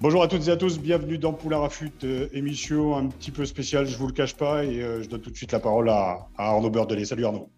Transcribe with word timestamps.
Bonjour 0.00 0.22
à 0.22 0.28
toutes 0.28 0.46
et 0.48 0.50
à 0.50 0.56
tous, 0.56 0.78
bienvenue 0.78 1.16
dans 1.16 1.32
Poulain 1.32 1.58
Rafut, 1.58 1.90
euh, 2.04 2.28
émission 2.32 2.94
un 2.94 3.08
petit 3.08 3.30
peu 3.30 3.46
spéciale, 3.46 3.86
je 3.86 3.96
vous 3.96 4.06
le 4.06 4.12
cache 4.12 4.34
pas, 4.34 4.62
et 4.62 4.82
euh, 4.82 5.02
je 5.02 5.08
donne 5.08 5.22
tout 5.22 5.30
de 5.30 5.36
suite 5.36 5.52
la 5.52 5.60
parole 5.60 5.88
à, 5.88 6.28
à 6.36 6.50
Arnaud 6.50 6.68
Beurdelet. 6.68 7.06
Salut 7.06 7.24
Arnaud. 7.24 7.50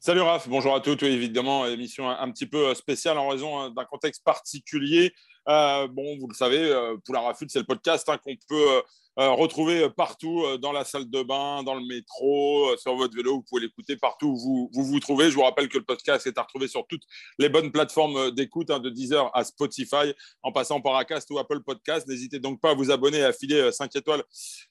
Salut 0.00 0.22
Raph, 0.22 0.48
bonjour 0.48 0.74
à 0.74 0.80
tous. 0.80 0.98
Oui, 1.02 1.08
évidemment, 1.08 1.66
émission 1.66 2.10
un, 2.10 2.18
un 2.18 2.30
petit 2.32 2.46
peu 2.46 2.68
euh, 2.68 2.74
spéciale 2.74 3.16
en 3.16 3.28
raison 3.28 3.60
hein, 3.60 3.70
d'un 3.70 3.84
contexte 3.84 4.24
particulier. 4.24 5.14
Euh, 5.48 5.86
bon, 5.86 6.18
vous 6.18 6.26
le 6.26 6.34
savez, 6.34 6.58
euh, 6.58 6.96
Poulain 7.04 7.20
Rafut, 7.20 7.46
c'est 7.48 7.60
le 7.60 7.64
podcast 7.64 8.08
hein, 8.08 8.18
qu'on 8.18 8.34
peut 8.48 8.82
retrouver 9.16 9.88
partout 9.90 10.42
euh, 10.44 10.58
dans 10.58 10.72
la 10.72 10.84
salle 10.84 11.08
de 11.08 11.22
bain, 11.22 11.62
dans 11.62 11.74
le 11.74 11.86
métro, 11.86 12.70
euh, 12.70 12.76
sur 12.76 12.96
votre 12.96 13.14
vélo. 13.14 13.36
Vous 13.36 13.42
pouvez 13.42 13.62
l'écouter 13.62 13.96
partout 13.96 14.36
où 14.42 14.70
vous, 14.72 14.84
vous 14.84 15.00
trouvez. 15.00 15.30
Je 15.30 15.34
vous 15.34 15.42
rappelle 15.42 15.68
que 15.68 15.78
le 15.78 15.84
podcast 15.84 16.26
est 16.26 16.36
à 16.36 16.42
retrouver 16.42 16.68
sur 16.68 16.86
toutes 16.86 17.04
les 17.38 17.48
bonnes 17.48 17.70
plateformes 17.70 18.16
euh, 18.16 18.30
d'écoute, 18.30 18.70
hein, 18.70 18.80
de 18.80 18.90
Deezer 18.90 19.30
à 19.34 19.44
Spotify, 19.44 20.12
en 20.42 20.52
passant 20.52 20.80
par 20.80 20.96
Acast 20.96 21.30
ou 21.30 21.38
Apple 21.38 21.60
Podcast. 21.60 22.08
N'hésitez 22.08 22.40
donc 22.40 22.60
pas 22.60 22.70
à 22.70 22.74
vous 22.74 22.90
abonner 22.90 23.18
et 23.18 23.24
à 23.24 23.32
filer 23.32 23.70
5 23.70 23.94
étoiles 23.94 24.24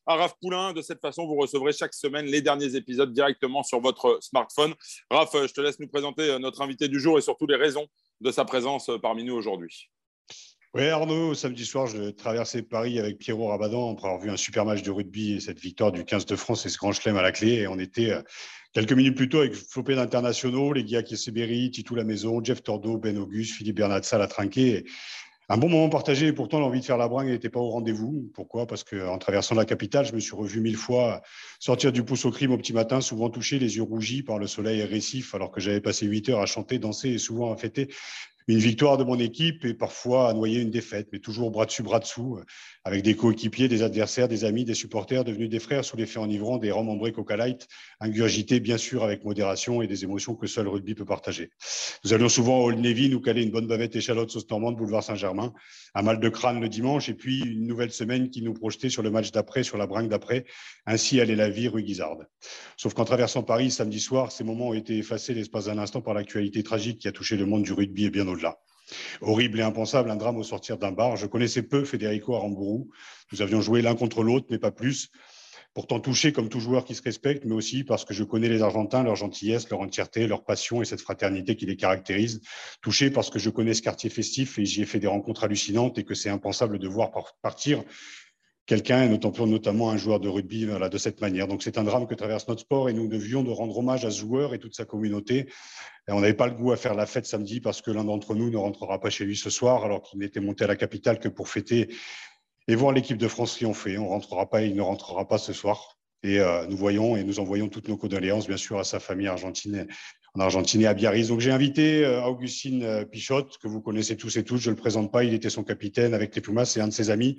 à 0.06 0.16
Raph 0.16 0.36
Poulain. 0.42 0.74
De 0.74 0.82
cette 0.82 1.00
façon, 1.00 1.26
vous 1.26 1.36
recevrez 1.36 1.72
chaque 1.72 1.94
semaine 1.94 2.26
les 2.26 2.42
derniers 2.42 2.76
épisodes 2.76 3.14
directement 3.14 3.64
sur 3.64 3.80
votre 3.80 4.20
smartphone. 4.22 4.74
Raph, 5.10 5.32
je 5.34 5.54
te 5.54 5.62
laisse 5.62 5.80
nous 5.80 5.88
présenter 5.88 6.38
notre 6.40 6.62
invité 6.62 6.88
du 6.88 7.00
jour 7.00 7.18
et 7.18 7.22
surtout 7.22 7.48
les 7.48 7.56
raisons 7.56 7.88
de 8.20 8.32
sa 8.32 8.46
présence 8.46 8.90
parmi 9.02 9.24
nous 9.24 9.36
aujourd'hui. 9.36 9.90
Oui, 10.76 10.88
Arnaud, 10.88 11.36
samedi 11.36 11.66
soir, 11.66 11.86
je 11.86 12.10
traversais 12.10 12.64
Paris 12.64 12.98
avec 12.98 13.20
Pierrot 13.20 13.50
Rabadan 13.50 13.94
après 13.94 14.08
avoir 14.08 14.20
vu 14.20 14.32
un 14.32 14.38
super 14.38 14.66
match 14.66 14.82
de 14.82 14.90
rugby 14.90 15.34
et 15.34 15.40
cette 15.40 15.60
victoire 15.60 15.92
du 15.92 16.04
15 16.04 16.26
de 16.26 16.36
France 16.36 16.66
et 16.66 16.70
ce 16.70 16.80
grand 16.80 16.92
chelem 16.92 17.16
à 17.16 17.22
la 17.22 17.32
clé. 17.32 17.60
Et 17.60 17.68
on 17.68 17.78
était 17.78 18.10
euh, 18.10 18.24
quelques 18.74 18.94
minutes 18.94 19.16
plus 19.16 19.30
tôt 19.30 19.42
avec 19.42 19.54
flopé 19.54 19.94
d'internationaux, 19.94 20.74
les 20.74 20.84
gars 20.84 21.04
Kesseberi, 21.04 21.70
Titou 21.70 21.94
La 21.94 22.04
Maison, 22.04 22.44
Jeff 22.44 22.64
Tordo, 22.64 22.98
Ben 22.98 23.20
Auguste, 23.20 23.54
Philippe 23.54 23.76
Bernatza, 23.76 24.18
la 24.18 24.26
trinqué. 24.26 24.84
Un 25.48 25.58
bon 25.58 25.70
moment 25.70 25.90
partagé 25.90 26.28
et 26.28 26.34
pourtant 26.34 26.60
l'envie 26.60 26.80
de 26.80 26.86
faire 26.86 26.98
la 26.98 27.08
bringue 27.08 27.28
n'était 27.28 27.50
pas 27.50 27.60
au 27.60 27.70
rendez-vous. 27.70 28.32
Pourquoi? 28.34 28.66
Parce 28.66 28.84
qu'en 28.84 29.20
traversant 29.20 29.54
la 29.54 29.66
capitale, 29.66 30.08
je 30.08 30.14
me 30.14 30.20
suis 30.20 30.36
revu 30.36 30.60
mille 30.60 30.78
fois 30.78 31.22
sortir 31.60 31.92
du 31.92 32.04
pouce 32.04 32.26
au 32.26 32.32
crime 32.32 32.52
au 32.52 32.58
petit 32.58 32.74
matin, 32.74 33.00
souvent 33.00 33.30
touché, 33.30 33.60
les 33.60 33.76
yeux 33.76 33.84
rougis 33.84 34.24
par 34.24 34.40
le 34.40 34.48
soleil 34.48 34.82
récif, 34.82 35.36
alors 35.36 35.52
que 35.52 35.60
j'avais 35.62 35.82
passé 35.82 36.08
huit 36.08 36.30
heures 36.30 36.42
à 36.42 36.48
chanter, 36.48 36.80
danser 36.80 37.10
et 37.10 37.18
souvent 37.20 37.54
à 37.54 37.58
fêter 37.58 37.90
une 38.48 38.58
victoire 38.58 38.98
de 38.98 39.04
mon 39.04 39.20
équipe 39.20 39.66
et 39.66 39.74
parfois 39.74 40.30
à 40.30 40.34
noyer 40.34 40.60
une 40.60 40.72
défaite, 40.72 41.08
mais 41.12 41.20
toujours 41.20 41.52
bras 41.52 41.66
dessus, 41.66 41.84
bras 41.84 42.00
dessous, 42.00 42.40
avec 42.84 43.04
des 43.04 43.16
coéquipiers, 43.16 43.68
des 43.68 43.82
adversaires, 43.82 44.28
des 44.28 44.44
amis, 44.44 44.66
des 44.66 44.74
supporters, 44.74 45.24
devenus 45.24 45.50
des 45.50 45.60
frères 45.60 45.86
sous 45.86 45.96
l'effet 45.96 46.20
enivrant 46.20 46.58
des 46.58 46.72
rhums 46.72 46.90
ambrés 46.90 47.12
Coca 47.12 47.38
Light, 47.38 47.68
ingurgités 48.00 48.60
bien 48.60 48.78
sûr 48.78 49.04
avec 49.04 49.24
modération 49.24 49.82
et 49.82 49.88
des 49.88 50.04
émotions 50.04 50.36
que 50.36 50.48
seul 50.48 50.68
rugby 50.68 50.96
peut 50.96 51.06
partager. 51.06 51.52
Nous 52.04 52.14
allions 52.14 52.30
souvent 52.30 52.60
au 52.60 52.68
Old 52.68 52.80
Navy 52.80 53.10
nous 53.10 53.22
caler 53.22 53.44
une 53.44 53.52
bonne 53.52 53.68
bavette 53.68 53.96
échalote 53.96 54.32
sauce 54.32 54.50
normande, 54.50 54.76
boulevard 54.76 55.04
Saint-Germain, 55.04 55.54
un 55.96 56.02
mal 56.02 56.20
de 56.20 56.30
crâne 56.30 56.60
le 56.60 56.70
dimanche 56.70 57.10
et 57.10 57.14
puis 57.14 57.42
une 57.42 57.68
nouvelle 57.68 57.92
semaine 57.92 58.30
qui 58.30 58.42
nous 58.42 58.54
projetait 58.54 58.90
sur 58.90 59.04
le 59.04 59.12
match 59.12 59.32
d'après, 59.32 59.64
sur 59.64 59.78
la 59.78 59.88
bringue 59.88 60.10
d'après. 60.10 60.46
Ainsi 60.86 61.22
allait 61.22 61.36
la 61.36 61.50
vie 61.50 61.68
rue 61.68 61.84
Guizarde. 61.84 62.28
Sauf 62.78 62.94
qu'en 62.94 63.06
traversant 63.06 63.44
Paris 63.44 63.72
samedi 63.72 64.00
soir, 64.00 64.32
ces 64.32 64.44
moments 64.44 64.70
ont 64.70 64.74
été 64.74 64.98
effacés 64.98 65.34
l'espace 65.34 65.66
d'un 65.66 65.78
instant 65.78 66.02
par 66.02 66.14
l'actualité 66.14 66.64
tragique 66.64 67.00
qui 67.00 67.08
a 67.08 67.12
touché 67.12 67.38
le 67.38 67.46
monde 67.46 67.64
du 67.64 67.74
rugby 67.74 68.06
et 68.06 68.10
bien 68.10 68.28
Horrible 69.22 69.60
et 69.60 69.64
impensable, 69.64 70.12
un 70.12 70.16
drame 70.16 70.38
au 70.38 70.44
sortir 70.44 70.78
d'un 70.78 70.92
bar. 70.92 71.16
Je 71.16 71.26
connaissais 71.26 71.64
peu 71.64 71.86
Federico 71.86 72.36
Aramburu. 72.36 72.86
Nous 73.32 73.42
avions 73.42 73.62
joué 73.62 73.82
l'un 73.82 73.96
contre 73.96 74.24
l'autre, 74.24 74.48
mais 74.50 74.60
pas 74.60 74.72
plus. 74.72 75.10
Pourtant 75.74 76.00
touché 76.00 76.34
comme 76.34 76.50
tout 76.50 76.60
joueur 76.60 76.86
qui 76.86 76.94
se 76.94 77.02
respecte, 77.02 77.46
mais 77.46 77.56
aussi 77.56 77.84
parce 77.84 78.06
que 78.06 78.14
je 78.14 78.24
connais 78.24 78.48
les 78.48 78.62
Argentins, 78.62 79.02
leur 79.02 79.16
gentillesse, 79.16 79.68
leur 79.70 79.80
entièreté, 79.80 80.28
leur 80.28 80.44
passion 80.44 80.84
et 80.84 80.86
cette 80.86 81.02
fraternité 81.02 81.56
qui 81.56 81.66
les 81.66 81.76
caractérise. 81.76 82.42
Touché 82.82 83.10
parce 83.10 83.32
que 83.32 83.40
je 83.40 83.50
connais 83.50 83.74
ce 83.74 83.82
quartier 83.82 84.12
festif 84.12 84.60
et 84.60 84.66
j'y 84.66 84.84
ai 84.84 84.86
fait 84.86 85.00
des 85.00 85.08
rencontres 85.08 85.46
hallucinantes 85.46 85.98
et 85.98 86.04
que 86.04 86.14
c'est 86.14 86.30
impensable 86.30 86.78
de 86.78 86.88
voir 86.88 87.12
partir 87.42 87.84
quelqu'un, 88.66 89.08
notamment 89.08 89.90
un 89.90 89.98
joueur 89.98 90.20
de 90.20 90.30
rugby, 90.30 90.66
voilà, 90.66 90.90
de 90.90 90.98
cette 90.98 91.22
manière. 91.22 91.48
Donc 91.48 91.64
c'est 91.64 91.78
un 91.78 91.84
drame 91.84 92.08
que 92.08 92.16
traverse 92.16 92.48
notre 92.48 92.62
sport 92.62 92.90
et 92.90 92.94
nous 92.94 93.08
devions 93.08 93.44
de 93.44 93.52
rendre 93.52 93.78
hommage 93.78 94.06
à 94.06 94.12
ce 94.12 94.20
joueur 94.20 94.54
et 94.54 94.60
toute 94.60 94.76
sa 94.76 94.86
communauté. 94.86 95.50
Et 96.08 96.12
on 96.12 96.22
n'avait 96.22 96.34
pas 96.34 96.48
le 96.48 96.54
goût 96.54 96.72
à 96.72 96.78
faire 96.78 96.94
la 96.94 97.06
fête 97.06 97.26
samedi 97.26 97.60
parce 97.60 97.82
que 97.82 97.92
l'un 97.92 98.06
d'entre 98.06 98.36
nous 98.36 98.50
ne 98.50 98.58
rentrera 98.58 99.00
pas 99.00 99.10
chez 99.10 99.26
lui 99.26 99.36
ce 99.36 99.50
soir 99.50 99.84
alors 99.84 100.02
qu'il 100.02 100.20
n'était 100.20 100.40
monté 100.40 100.64
à 100.64 100.68
la 100.68 100.76
capitale 100.76 101.20
que 101.20 101.28
pour 101.28 101.50
fêter 101.50 101.90
et 102.68 102.76
voir 102.76 102.94
l'équipe 102.94 103.18
de 103.18 103.28
France 103.28 103.56
triompher. 103.56 103.98
On 103.98 104.08
rentrera 104.08 104.50
pas, 104.50 104.62
il 104.62 104.76
ne 104.76 104.82
rentrera 104.82 105.28
pas 105.28 105.38
ce 105.38 105.52
soir. 105.52 105.98
Et 106.26 106.40
euh, 106.40 106.66
nous 106.68 106.78
voyons 106.78 107.18
et 107.18 107.24
nous 107.26 107.42
envoyons 107.42 107.68
toutes 107.68 107.90
nos 107.90 107.98
condoléances, 107.98 108.48
bien 108.48 108.56
sûr, 108.56 108.80
à 108.80 108.86
sa 108.86 109.02
famille 109.02 109.28
argentine, 109.28 109.88
en 110.36 110.40
Argentine 110.40 110.82
et 110.82 110.88
à 110.88 110.94
Biarritz. 110.94 111.28
Donc 111.28 111.42
j'ai 111.42 111.52
invité 111.52 112.06
euh, 112.06 112.24
Augustine 112.24 113.06
Pichotte, 113.12 113.58
que 113.58 113.68
vous 113.68 113.82
connaissez 113.82 114.16
tous 114.16 114.38
et 114.38 114.46
toutes. 114.46 114.62
Je 114.62 114.70
ne 114.70 114.76
le 114.76 114.80
présente 114.80 115.12
pas, 115.12 115.26
il 115.26 115.34
était 115.34 115.50
son 115.50 115.66
capitaine 115.66 116.14
avec 116.14 116.34
les 116.34 116.42
Pumas, 116.42 116.64
c'est 116.64 116.80
un 116.80 116.88
de 116.88 116.94
ses 116.94 117.10
amis. 117.10 117.38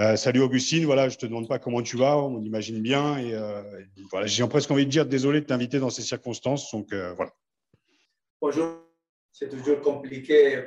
Euh, 0.00 0.16
salut 0.16 0.40
Augustine, 0.40 0.86
voilà, 0.86 1.10
je 1.10 1.18
te 1.18 1.26
demande 1.26 1.46
pas 1.46 1.58
comment 1.58 1.82
tu 1.82 1.98
vas, 1.98 2.16
on 2.16 2.40
imagine 2.40 2.80
bien. 2.80 3.18
Et 3.18 3.34
euh, 3.34 3.62
voilà, 4.10 4.26
j'ai 4.26 4.46
presque 4.48 4.70
envie 4.70 4.86
de 4.86 4.90
dire 4.90 5.04
désolé 5.04 5.42
de 5.42 5.46
t'inviter 5.46 5.78
dans 5.78 5.90
ces 5.90 6.00
circonstances. 6.00 6.72
Donc 6.72 6.90
euh, 6.94 7.12
voilà. 7.12 7.32
Bonjour, 8.40 8.78
c'est 9.30 9.50
toujours 9.50 9.82
compliqué 9.82 10.64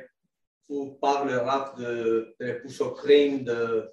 pour 0.68 1.00
parler 1.00 1.34
rap 1.34 1.76
de, 1.80 2.36
de 2.38 2.60
au 2.80 2.90
crime. 2.92 3.42
De... 3.42 3.90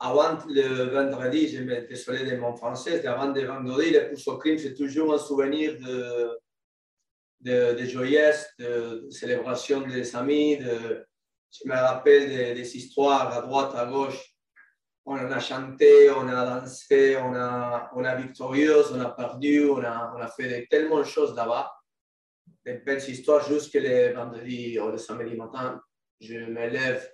Avant 0.00 0.38
le 0.48 0.90
vendredi, 0.90 1.46
je 1.46 1.62
me 1.62 1.86
désolé 1.86 2.28
de 2.28 2.36
mon 2.36 2.56
français, 2.56 3.06
avant 3.06 3.32
le 3.32 3.44
vendredi, 3.44 3.90
le 3.90 4.12
au 4.26 4.38
crime, 4.38 4.58
c'est 4.58 4.74
toujours 4.74 5.14
un 5.14 5.18
souvenir 5.18 5.78
de, 5.78 6.36
de, 7.42 7.78
de 7.78 7.84
joyeuse, 7.84 8.44
de 8.58 9.06
célébration 9.08 9.82
des 9.82 10.16
amis, 10.16 10.56
de, 10.56 11.06
je 11.50 11.68
me 11.68 11.74
rappelle 11.74 12.54
des, 12.54 12.76
histoires 12.76 13.32
à 13.36 13.40
droite, 13.40 13.74
à 13.74 13.86
gauche. 13.86 14.34
On 15.04 15.16
a 15.16 15.40
chanté, 15.40 16.10
on 16.10 16.28
a 16.28 16.44
dansé, 16.44 17.16
on 17.16 17.34
a, 17.34 17.90
on 17.94 18.04
a 18.04 18.14
victorieuse, 18.16 18.92
on 18.92 19.00
a 19.00 19.10
perdu, 19.10 19.70
on 19.70 19.82
a, 19.82 20.12
on 20.14 20.20
a 20.20 20.28
fait 20.28 20.66
tellement 20.70 20.98
de 20.98 21.04
choses 21.04 21.34
là-bas. 21.34 21.72
Des 22.64 22.74
belles 22.74 23.08
histoires 23.08 23.46
jusqu'à 23.48 23.80
le 23.80 24.12
vendredi 24.12 24.78
ou 24.78 24.90
le 24.90 24.98
samedi 24.98 25.34
matin. 25.34 25.80
Je 26.20 26.34
me 26.34 26.68
lève, 26.68 27.10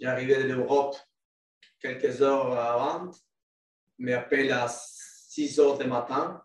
j'arrivais 0.00 0.42
de 0.42 0.54
l'Europe 0.54 0.96
quelques 1.80 2.22
heures 2.22 2.58
avant, 2.58 3.10
m'appelle 3.98 4.50
à 4.52 4.66
6 4.68 5.60
heures 5.60 5.78
du 5.78 5.86
matin. 5.86 6.42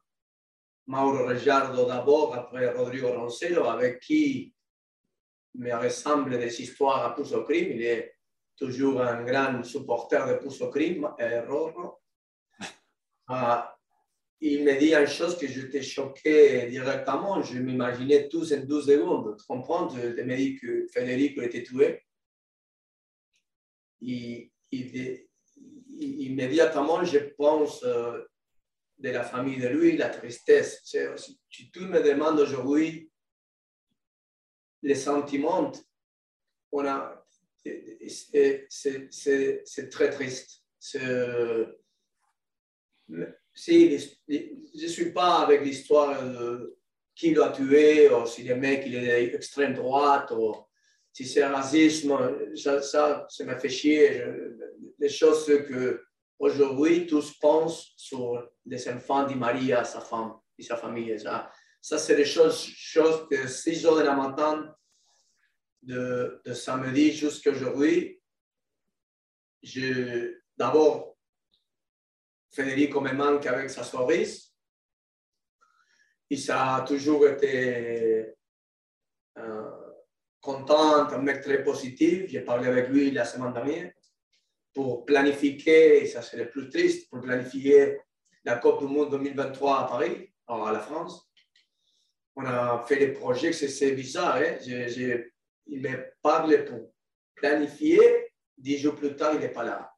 Mauro 0.86 1.26
Regiardo 1.26 1.86
d'abord, 1.86 2.36
après 2.36 2.70
Rodrigo 2.74 3.14
Roncello, 3.14 3.66
avec 3.66 4.02
qui 4.02 4.54
me 5.56 5.74
ressemble 5.74 6.38
des 6.38 6.62
histoires 6.62 7.06
à 7.06 7.16
Pouce 7.16 7.34
au 7.34 7.44
crime. 7.44 7.72
Il 7.72 7.84
est 7.84 8.16
toujours 8.56 9.02
un 9.02 9.24
grand 9.24 9.64
supporter 9.64 10.28
de 10.28 10.34
Pouce 10.36 10.62
au 10.62 10.70
crime, 10.70 11.10
Roro. 11.48 12.00
Euh, 13.30 13.58
il 14.42 14.64
me 14.64 14.78
dit 14.80 14.94
une 14.94 15.08
chose 15.08 15.38
que 15.38 15.48
j'étais 15.48 15.84
choqué 15.84 16.66
directement. 16.68 17.42
Je 17.44 17.60
m'imaginais 17.60 18.28
tous 18.28 18.52
en 18.54 18.62
12 18.62 18.88
secondes. 18.88 19.38
Tu 19.38 19.46
comprends 19.46 19.88
Il 19.96 20.26
me 20.26 20.36
dit 20.36 20.56
que 20.60 20.88
Federico 20.88 21.42
était 21.42 21.64
tué. 21.64 22.02
Il, 24.02 24.50
immédiatement, 26.00 27.04
je 27.04 27.20
pense 27.20 27.84
euh, 27.84 28.24
de 28.98 29.10
la 29.10 29.24
famille 29.24 29.60
de 29.60 29.68
lui, 29.68 29.96
la 29.96 30.10
tristesse. 30.10 30.82
Si 30.84 31.72
tu 31.72 31.82
me 31.82 32.02
demandes 32.02 32.40
aujourd'hui 32.40 33.11
les 34.82 34.96
sentiments, 34.96 35.72
on 36.72 36.86
a, 36.86 37.26
c'est 38.70 39.90
très 39.92 40.10
triste. 40.10 40.64
si, 43.54 43.98
je 44.28 44.84
ne 44.84 44.88
suis 44.88 45.12
pas 45.12 45.40
avec 45.40 45.64
l'histoire 45.64 46.24
de 46.24 46.78
qui 47.14 47.34
l'a 47.34 47.50
tué, 47.50 48.10
ou 48.10 48.26
si 48.26 48.44
le 48.44 48.56
mec 48.56 48.84
il 48.86 48.96
est 48.96 49.36
extrême 49.36 49.74
droite, 49.74 50.32
ou 50.32 50.56
si 51.12 51.26
c'est 51.26 51.46
racisme, 51.46 52.18
ça, 52.56 52.82
ça, 52.82 53.28
me 53.42 53.60
fait 53.60 53.70
chier. 53.70 54.24
les 54.98 55.10
choses 55.10 55.46
que 55.46 56.02
aujourd'hui 56.40 57.06
tous 57.06 57.38
pensent 57.38 57.94
sur 57.98 58.50
les 58.66 58.88
enfants 58.88 59.28
de 59.28 59.36
Maria, 59.36 59.84
sa 59.84 60.02
femme 60.02 60.36
et 60.58 60.64
sa 60.64 60.78
famille. 60.78 61.20
Ça, 61.20 61.52
ça 61.82 61.98
c'est 61.98 62.16
des 62.16 62.26
choses, 62.26 62.64
choses 62.64 63.28
que 63.30 63.48
6 63.48 63.86
heures 63.88 63.98
de 63.98 64.04
la 64.04 64.16
matin 64.16 64.74
de, 65.82 66.42
samedi 66.54 67.12
jusqu'à 67.12 67.50
aujourd'hui, 67.52 68.22
d'abord, 70.58 71.18
Federico 72.52 73.02
me 73.02 73.14
manque 73.14 73.48
avec 73.48 73.70
sa. 73.70 73.84
Et 76.30 76.38
ça 76.38 76.76
a 76.76 76.82
toujours 76.82 77.28
été 77.28 78.36
euh, 79.38 79.72
content, 80.40 81.08
un 81.08 81.18
mec 81.18 81.42
très 81.42 81.64
positif. 81.64 82.28
J'ai 82.28 82.42
parlé 82.42 82.68
avec 82.68 82.90
lui 82.90 83.12
la 83.12 83.26
semaine 83.26 83.54
dernière 83.54 83.92
pour 84.74 85.06
planifier, 85.06 86.04
et 86.04 86.08
ça 86.08 86.22
c'est 86.22 86.38
le 86.38 86.50
plus 86.50 86.70
triste, 86.70 87.10
pour 87.10 87.22
planifier 87.22 88.00
la 88.46 88.56
Coupe 88.58 88.80
du 88.80 88.86
Monde 88.86 89.12
2023 89.12 89.80
à 89.80 89.88
Paris, 89.88 90.32
à 90.48 90.72
la 90.72 90.80
France. 90.80 91.31
On 92.36 92.46
a 92.46 92.84
fait 92.88 92.98
des 92.98 93.10
projets, 93.10 93.52
c'est 93.54 93.92
bizarre. 93.92 94.38
Hein? 94.38 94.58
il 95.68 95.82
me 95.82 96.14
parle 96.22 96.66
pour 96.66 96.94
planifier, 97.36 98.32
dix 98.58 98.78
jours 98.78 98.96
plus 98.96 99.16
tard, 99.16 99.34
il 99.34 99.40
n'est 99.40 99.50
pas 99.50 99.64
là. 99.64 99.92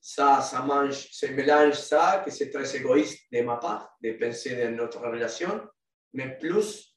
Ça, 0.00 0.40
ça 0.42 0.60
mange, 0.62 1.10
ça 1.12 1.30
mélange 1.30 1.74
ça, 1.74 2.22
que 2.24 2.30
c'est 2.30 2.50
très 2.50 2.76
égoïste 2.76 3.20
de 3.32 3.40
ma 3.40 3.56
part, 3.56 3.96
de 4.02 4.12
penser 4.12 4.54
dans 4.56 4.76
notre 4.76 5.00
relation, 5.00 5.66
mais 6.12 6.38
plus, 6.38 6.94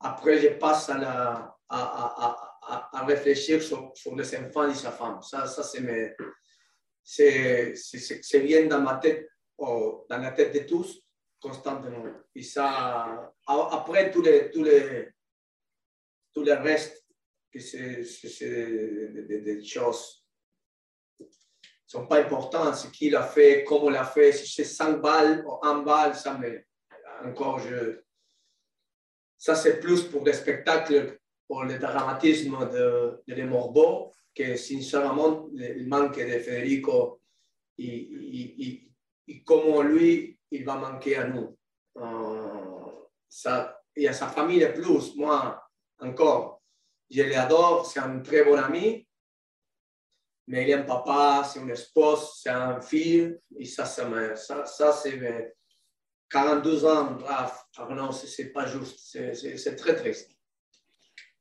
après, 0.00 0.38
je 0.38 0.48
passe 0.48 0.90
à, 0.90 0.98
la, 0.98 1.56
à, 1.68 2.38
à, 2.68 2.90
à 2.92 3.04
réfléchir 3.04 3.62
sur, 3.62 3.92
sur, 3.94 4.14
les 4.14 4.36
enfants 4.36 4.68
de 4.68 4.74
sa 4.74 4.92
femme. 4.92 5.20
Ça, 5.22 5.46
ça 5.46 5.62
c'est, 7.02 8.40
bien 8.40 8.66
dans 8.66 8.80
ma 8.80 8.96
tête, 8.96 9.28
dans 9.58 10.04
la 10.08 10.30
tête 10.32 10.54
de 10.54 10.60
tous, 10.60 11.00
constamment. 11.40 12.04
Et 12.34 12.42
ça, 12.42 13.32
après, 13.46 14.10
tous 14.10 14.22
les, 14.22 14.50
tous 14.50 14.64
les, 14.64 15.08
tout 16.34 16.44
le 16.44 16.52
reste, 16.54 17.04
que 17.50 17.60
c'est, 17.60 18.04
des, 19.26 19.64
choses 19.64 20.24
sont 21.86 22.06
pas 22.06 22.20
importantes. 22.20 22.74
Ce 22.74 22.88
qu'il 22.88 23.16
a 23.16 23.22
fait, 23.22 23.64
comment 23.64 23.90
il 23.90 23.96
a 23.96 24.04
fait, 24.04 24.32
si 24.32 24.46
c'est 24.46 24.64
5 24.64 25.00
balles 25.00 25.44
ou 25.46 25.58
1 25.62 25.82
balle, 25.82 26.14
ça 26.14 26.36
me, 26.36 26.62
encore, 27.24 27.58
je, 27.58 28.00
ça 29.38 29.54
c'est 29.54 29.80
plus 29.80 30.04
pour 30.04 30.22
des 30.22 30.34
spectacles, 30.34 31.18
pour 31.46 31.64
le 31.64 31.78
dramatisme 31.78 32.68
de, 32.70 33.22
de 33.26 33.34
les 33.34 33.44
Morbeaux, 33.44 34.12
que 34.34 34.56
sincèrement, 34.56 35.48
le 35.52 35.86
manque 35.86 36.18
de 36.18 36.38
Federico 36.38 37.20
et, 37.78 38.84
comment 39.44 39.82
lui, 39.82 40.37
il 40.50 40.64
va 40.64 40.76
manquer 40.76 41.16
à 41.16 41.26
nous. 41.26 41.56
Euh, 41.96 42.90
ça, 43.28 43.80
et 43.96 44.08
à 44.08 44.12
sa 44.12 44.28
famille 44.28 44.66
plus, 44.74 45.16
moi 45.16 45.62
encore, 46.00 46.62
je 47.10 47.22
l'adore, 47.22 47.86
c'est 47.86 48.00
un 48.00 48.20
très 48.20 48.44
bon 48.44 48.56
ami, 48.56 49.06
mais 50.46 50.62
il 50.62 50.70
est 50.70 50.74
un 50.74 50.82
papa, 50.82 51.44
c'est 51.44 51.60
une 51.60 51.70
espouse, 51.70 52.40
c'est 52.42 52.50
un 52.50 52.80
fils, 52.80 53.34
et 53.56 53.64
ça, 53.64 53.84
ça, 53.84 54.36
ça, 54.36 54.64
ça 54.64 54.92
c'est 54.92 55.54
42 56.30 56.84
ans, 56.84 57.12
bref, 57.12 57.64
non, 57.90 58.12
c'est 58.12 58.52
pas 58.52 58.66
juste, 58.66 58.98
c'est 59.00 59.76
très 59.76 59.96
triste. 59.96 60.30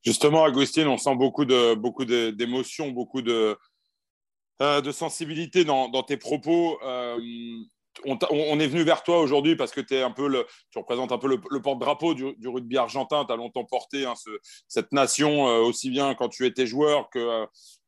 Justement, 0.04 0.46
Agustine, 0.46 0.88
on 0.88 0.98
sent 0.98 1.16
beaucoup 1.16 1.44
de 1.44 1.74
beaucoup 1.76 2.06
d'émotions, 2.06 2.92
beaucoup 2.92 3.22
de, 3.22 3.58
euh, 4.62 4.82
de 4.82 4.92
sensibilité 4.92 5.66
dans, 5.66 5.90
dans, 5.90 6.04
tes 6.04 6.18
propos. 6.18 6.80
Euh, 6.82 7.20
on, 8.06 8.60
est 8.60 8.68
venu 8.68 8.84
vers 8.84 9.04
toi 9.04 9.20
aujourd'hui 9.20 9.56
parce 9.56 9.72
que 9.72 9.82
es 9.94 10.02
un 10.02 10.12
peu 10.12 10.46
tu 10.72 10.80
représentes 10.80 11.12
un 11.12 11.18
peu 11.18 11.28
le, 11.28 11.62
porte-drapeau 11.62 12.14
du, 12.14 12.48
rugby 12.48 12.78
argentin. 12.78 13.26
Tu 13.26 13.34
as 13.34 13.36
longtemps 13.36 13.66
porté 13.66 14.06
hein, 14.06 14.14
cette 14.68 14.92
nation, 14.92 15.48
euh, 15.48 15.60
aussi 15.60 15.90
bien 15.90 16.16
quand 16.16 16.30
tu 16.30 16.46
étais 16.46 16.66
joueur 16.66 17.10
que, 17.10 17.48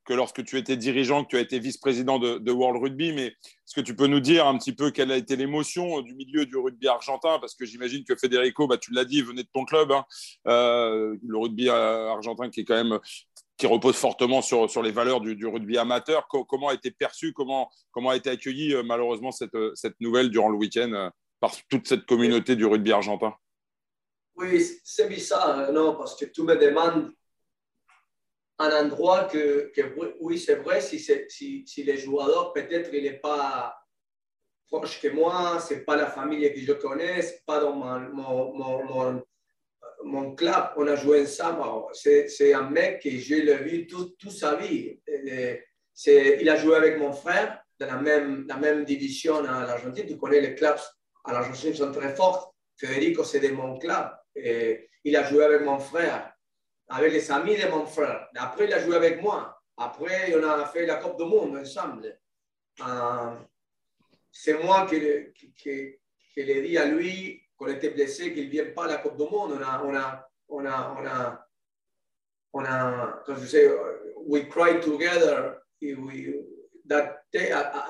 que 0.09 0.15
lorsque 0.15 0.43
tu 0.43 0.57
étais 0.57 0.75
dirigeant, 0.75 1.23
que 1.23 1.29
tu 1.29 1.37
as 1.37 1.39
été 1.39 1.59
vice-président 1.59 2.17
de, 2.17 2.51
World 2.51 2.81
Rugby. 2.81 3.13
Mais 3.13 3.27
est-ce 3.27 3.75
que 3.75 3.81
tu 3.81 3.95
peux 3.95 4.07
nous 4.07 4.19
dire 4.19 4.47
un 4.47 4.57
petit 4.57 4.73
peu 4.73 4.89
quelle 4.89 5.11
a 5.11 5.15
été 5.15 5.35
l'émotion 5.35 6.01
du 6.01 6.15
milieu 6.15 6.47
du 6.47 6.57
rugby 6.57 6.87
argentin? 6.87 7.37
Parce 7.39 7.53
que 7.53 7.63
j'imagine 7.63 8.03
que 8.03 8.15
Federico, 8.15 8.65
bah, 8.65 8.79
tu 8.79 8.91
l'as 8.91 9.05
dit, 9.05 9.21
venait 9.21 9.43
de 9.43 9.49
ton 9.53 9.65
club. 9.65 9.91
Hein. 9.91 10.03
Euh, 10.47 11.15
le 11.23 11.37
rugby 11.37 11.69
euh, 11.69 12.09
argentin 12.09 12.49
qui 12.49 12.61
est 12.61 12.65
quand 12.65 12.83
même 12.83 12.99
qui 13.59 13.67
repose 13.67 13.95
fortement 13.95 14.41
sur, 14.41 14.69
sur 14.69 14.81
les 14.81 14.91
valeurs 14.91 15.19
du, 15.19 15.45
rugby 15.45 15.77
amateur. 15.77 16.27
comment 16.27 16.69
a 16.69 16.73
été 16.73 16.91
perçu, 16.91 17.33
comment, 17.33 17.69
comment 17.91 18.09
a 18.09 18.15
été 18.15 18.29
accueilli 18.29 18.73
euh, 18.73 18.83
malheureusement 18.83 19.31
cette, 19.31 19.57
cette 19.75 19.99
nouvelle 19.99 20.29
durant 20.29 20.49
le 20.49 20.57
week-end 20.57 21.11
par 21.41 21.53
toute 21.69 21.87
cette 21.87 22.05
communauté 22.05 22.55
du 22.55 22.65
rugby 22.65 22.93
argentin? 22.93 23.35
Oui, 24.35 24.65
c'est 24.85 25.09
bizarre, 25.09 25.71
non, 25.73 25.95
parce 25.95 26.15
que 26.15 26.23
tu 26.23 26.43
me 26.43 26.55
demandes 26.55 27.11
un 28.59 28.85
endroit 28.85 29.25
que, 29.25 29.71
que 29.75 29.81
oui, 30.21 30.39
c'est 30.39 30.55
vrai, 30.55 30.79
si, 30.79 30.97
si, 30.99 31.67
si 31.67 31.83
les 31.83 31.97
joueurs, 31.97 32.53
peut-être 32.53 32.93
il 32.93 33.03
n'est 33.03 33.19
pas 33.19 33.77
proche 34.67 35.01
que 35.01 35.09
moi, 35.09 35.59
ce 35.59 35.73
n'est 35.73 35.81
pas 35.81 35.97
la 35.97 36.07
famille 36.07 36.53
que 36.53 36.59
je 36.59 36.73
connais, 36.73 37.21
pas 37.45 37.59
dans 37.59 37.73
mon, 37.73 37.99
mon, 38.13 38.83
mon, 38.85 39.23
mon, 40.03 40.35
club, 40.35 40.71
on 40.77 40.87
a 40.87 40.95
joué 40.95 41.21
ensemble. 41.21 41.63
C'est 41.93 42.53
un 42.53 42.69
mec 42.69 43.01
que 43.01 43.09
je 43.09 43.63
vu 43.63 43.87
toute 43.87 44.17
tout 44.17 44.31
sa 44.31 44.55
vie. 44.55 44.99
il 45.07 46.49
a 46.49 46.55
joué 46.57 46.75
avec 46.75 46.97
mon 46.97 47.13
frère 47.13 47.61
dans 47.79 47.87
la 47.87 47.97
même, 47.97 48.85
division 48.85 49.39
à 49.39 49.65
l'Argentine. 49.65 50.05
Tu 50.07 50.17
connais 50.17 50.41
les 50.41 50.55
clubs 50.55 50.79
à 51.25 51.33
l'Argentine, 51.33 51.73
sont 51.73 51.91
très 51.91 52.15
forts. 52.15 52.55
Federico, 52.77 53.23
c'est 53.23 53.39
de 53.39 53.49
mon 53.49 53.77
club. 53.77 54.09
Et 54.35 54.89
il 55.03 55.15
a 55.15 55.23
joué 55.23 55.43
avec 55.43 55.61
mon 55.61 55.79
frère 55.79 56.33
avec 56.89 57.13
les 57.13 57.31
amis 57.31 57.55
de 57.55 57.67
mon 57.67 57.85
frère. 57.85 58.27
Après, 58.35 58.65
il 58.65 58.73
a 58.73 58.83
joué 58.83 58.95
avec 58.95 59.21
moi. 59.21 59.61
Après, 59.77 60.35
on 60.35 60.43
a 60.43 60.65
fait 60.65 60.85
la 60.85 60.95
Coupe 60.95 61.17
du 61.17 61.25
Monde 61.25 61.57
ensemble. 61.57 62.19
Euh, 62.81 63.35
c'est 64.31 64.61
moi 64.63 64.87
qui, 64.87 64.99
l'ai 64.99 66.61
dit 66.61 66.77
à 66.77 66.85
lui 66.85 67.41
qu'on 67.59 67.67
était 67.67 67.89
blessé, 67.89 68.33
qu'il 68.33 68.45
ne 68.45 68.49
vienne 68.49 68.73
pas 68.73 68.85
à 68.85 68.87
la 68.87 68.97
Coupe 68.97 69.17
du 69.17 69.29
Monde. 69.29 69.59
On 69.59 69.61
a, 69.61 69.83
on 69.83 69.93
a, 69.93 70.29
on 70.47 70.65
a, 70.65 70.95
on 70.97 71.05
a, 71.05 71.47
on 72.53 72.65
a 72.65 73.21
comme 73.25 73.39
je 73.39 73.45
sais, 73.45 73.69
we 74.25 74.47
cried 74.49 74.81
together. 74.81 75.57
Et, 75.81 75.93
we, 75.93 76.33
that 76.87 77.21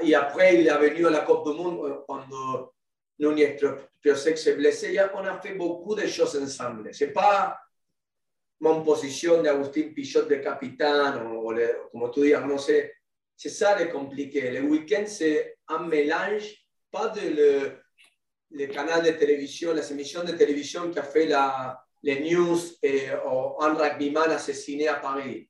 et 0.01 0.15
après, 0.15 0.61
il 0.61 0.67
est 0.67 0.77
venu 0.77 1.05
à 1.05 1.11
la 1.11 1.21
Coupe 1.21 1.45
du 1.45 1.53
Monde 1.53 2.03
quand 2.07 2.25
nous 3.19 3.35
que 4.01 4.15
s'est 4.15 4.55
blessé. 4.55 4.97
On 5.13 5.19
a 5.19 5.39
fait 5.39 5.53
beaucoup 5.53 5.95
de 5.95 6.07
choses 6.07 6.35
ensemble. 6.41 6.93
C'est 6.93 7.13
pas 7.13 7.59
mon 8.59 8.83
position 8.83 9.41
d'Agustin 9.41 9.93
Pichot 9.93 10.23
de 10.23 10.35
capitaine, 10.35 11.21
ou, 11.27 11.53
comme 11.91 12.11
tu 12.11 12.21
dis, 12.21 12.33
non 12.33 12.57
c'est, 12.57 12.93
c'est 13.35 13.49
ça 13.49 13.77
le 13.79 13.89
compliqué. 13.89 14.51
Le 14.51 14.61
week-end, 14.61 15.03
c'est 15.05 15.57
un 15.67 15.87
mélange, 15.87 16.55
pas 16.91 17.09
de 17.09 17.21
le, 17.21 17.77
le, 18.51 18.65
canal 18.67 19.03
de 19.03 19.11
télévision, 19.11 19.73
les 19.73 19.91
émissions 19.91 20.23
de 20.23 20.31
télévision 20.31 20.89
qui 20.89 20.99
a 20.99 21.03
fait 21.03 21.25
la, 21.25 21.83
les 22.03 22.19
news 22.21 22.57
et 22.81 23.09
un 23.09 23.73
rugbyman 23.73 24.31
assassiné 24.31 24.87
à 24.87 24.95
Paris. 24.95 25.49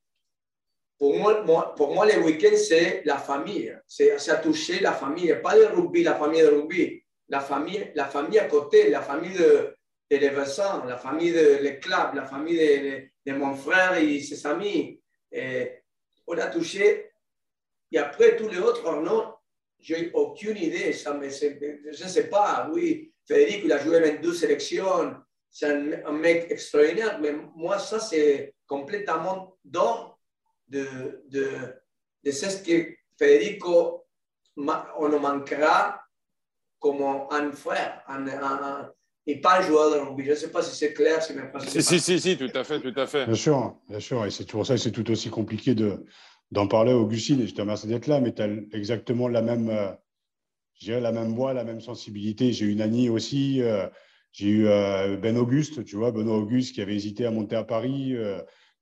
Pour 0.98 1.16
moi, 1.16 1.76
pour 1.76 1.94
moi 1.94 2.06
le 2.06 2.22
week-end, 2.22 2.56
c'est 2.58 3.04
la 3.06 3.18
famille. 3.18 3.74
C'est, 3.88 4.20
ça 4.20 4.36
touché 4.36 4.82
la 4.82 4.92
famille, 4.92 5.34
pas 5.42 5.56
le 5.56 5.68
rugby, 5.68 6.04
la 6.04 6.16
famille 6.16 6.42
de 6.42 6.48
rugby. 6.48 7.04
La 7.30 7.40
famille, 7.40 7.92
la 7.96 8.06
famille 8.06 8.40
à 8.40 8.46
côté, 8.46 8.90
la 8.90 9.02
famille 9.02 9.38
de, 9.38 9.76
de 10.12 10.18
les 10.18 10.32
la 10.32 10.98
famille 10.98 11.32
de 11.32 11.60
les 11.62 11.80
clubs, 11.80 12.16
la 12.16 12.26
famille 12.26 12.58
de, 12.58 13.32
de, 13.32 13.38
mon 13.38 13.56
frère 13.56 13.94
et 13.94 14.20
ses 14.20 14.46
amis. 14.48 15.00
Et 15.32 15.84
on 16.28 16.38
a 16.38 16.48
touché. 16.48 17.12
Et 17.92 17.98
après, 17.98 18.36
tous 18.36 18.50
les 18.50 18.58
autres, 18.58 18.92
non, 19.02 19.34
j'ai 19.80 20.12
aucune 20.14 20.58
idée. 20.58 20.94
Ça 20.94 21.14
me, 21.14 21.30
je 21.30 22.04
ne 22.04 22.10
sais 22.10 22.30
pas. 22.30 22.70
Oui, 22.74 23.12
Frédéric, 23.26 23.62
il 23.66 23.72
a 23.72 23.84
joué 23.84 24.00
22 24.00 24.34
sélections. 24.34 25.16
C'est 25.50 25.68
un, 26.06 26.12
mec 26.12 26.52
extraordinaire. 26.52 27.20
Mais 27.22 27.34
moi, 27.56 27.80
ça, 27.80 28.00
c'est 28.00 28.54
complètement 28.68 29.58
d'or 29.64 30.20
de, 30.68 31.24
de, 31.30 31.48
de 32.24 32.32
ce 32.32 32.64
que 32.64 32.94
Federico, 33.18 34.06
on 34.56 35.10
nous 35.10 35.20
manquera 35.20 36.02
comme 36.80 37.02
un 37.32 37.52
frère, 37.52 38.04
un, 38.08 38.28
un, 38.28 38.92
et 39.26 39.42
pas 39.42 39.60
un 39.60 39.62
joueur 39.62 39.92
de 39.92 39.98
rugby. 39.98 40.26
Je 40.26 40.32
ne 40.32 40.36
sais 40.36 40.52
pas 40.52 40.62
si 40.62 40.76
c'est 40.76 40.94
clair, 40.94 41.22
si 41.22 41.34
même 41.34 41.52
pas. 41.52 41.60
Si, 41.60 41.82
si, 41.82 42.00
si, 42.00 42.20
si, 42.20 42.38
tout 42.38 42.50
à 42.54 42.64
fait, 42.64 42.80
tout 42.80 42.94
à 42.96 43.06
fait. 43.06 43.26
Bien 43.26 43.36
sûr, 43.36 43.78
bien 43.88 44.00
sûr. 44.00 44.26
Et 44.26 44.32
c'est 44.32 44.50
pour 44.50 44.66
ça 44.66 44.76
que 44.76 44.80
c'est 44.80 44.92
tout 44.92 45.10
aussi 45.12 45.30
compliqué 45.30 45.76
de, 45.76 46.06
d'en 46.52 46.68
parler, 46.68 46.94
Augustine. 46.94 47.42
Et 47.42 47.48
je 47.48 47.54
te 47.54 47.62
remercie 47.62 47.88
d'être 47.88 48.08
là, 48.08 48.20
mais 48.20 48.34
tu 48.34 48.42
as 48.42 48.50
exactement 48.74 49.28
la 49.28 49.42
même, 49.42 49.70
euh, 49.70 49.92
la 51.00 51.12
même 51.12 51.34
voix, 51.34 51.54
la 51.54 51.64
même 51.64 51.82
sensibilité. 51.82 52.54
J'ai 52.54 52.66
eu 52.66 52.82
Annie 52.82 53.10
aussi. 53.10 53.62
j'ai 54.32 54.50
eu 54.50 54.64
Ben 55.18 55.38
Auguste, 55.38 55.84
tu 55.84 55.96
vois, 55.96 56.12
Benoît 56.12 56.38
Auguste 56.38 56.74
qui 56.74 56.82
avait 56.82 56.96
hésité 56.96 57.26
à 57.26 57.32
monter 57.32 57.56
à 57.56 57.64
Paris. 57.64 58.16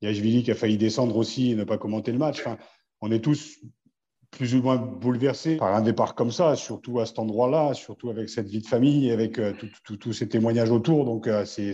Yashvili 0.01 0.43
qui 0.43 0.51
a 0.51 0.55
failli 0.55 0.77
descendre 0.77 1.17
aussi 1.17 1.51
et 1.51 1.55
ne 1.55 1.63
pas 1.63 1.77
commenter 1.77 2.11
le 2.11 2.19
match. 2.19 2.39
Enfin, 2.39 2.57
on 3.01 3.11
est 3.11 3.19
tous 3.19 3.59
plus 4.31 4.55
ou 4.55 4.61
moins 4.61 4.75
bouleversés 4.75 5.57
par 5.57 5.73
un 5.73 5.81
départ 5.81 6.13
comme 6.13 6.31
ça, 6.31 6.55
surtout 6.55 6.99
à 6.99 7.05
cet 7.05 7.17
endroit-là, 7.19 7.73
surtout 7.73 8.09
avec 8.09 8.29
cette 8.29 8.47
vie 8.47 8.61
de 8.61 8.67
famille, 8.67 9.11
avec 9.11 9.39
euh, 9.39 9.53
tous 9.99 10.13
ces 10.13 10.27
témoignages 10.27 10.69
autour. 10.69 11.05
Donc, 11.05 11.27
euh, 11.27 11.45
c'est, 11.45 11.73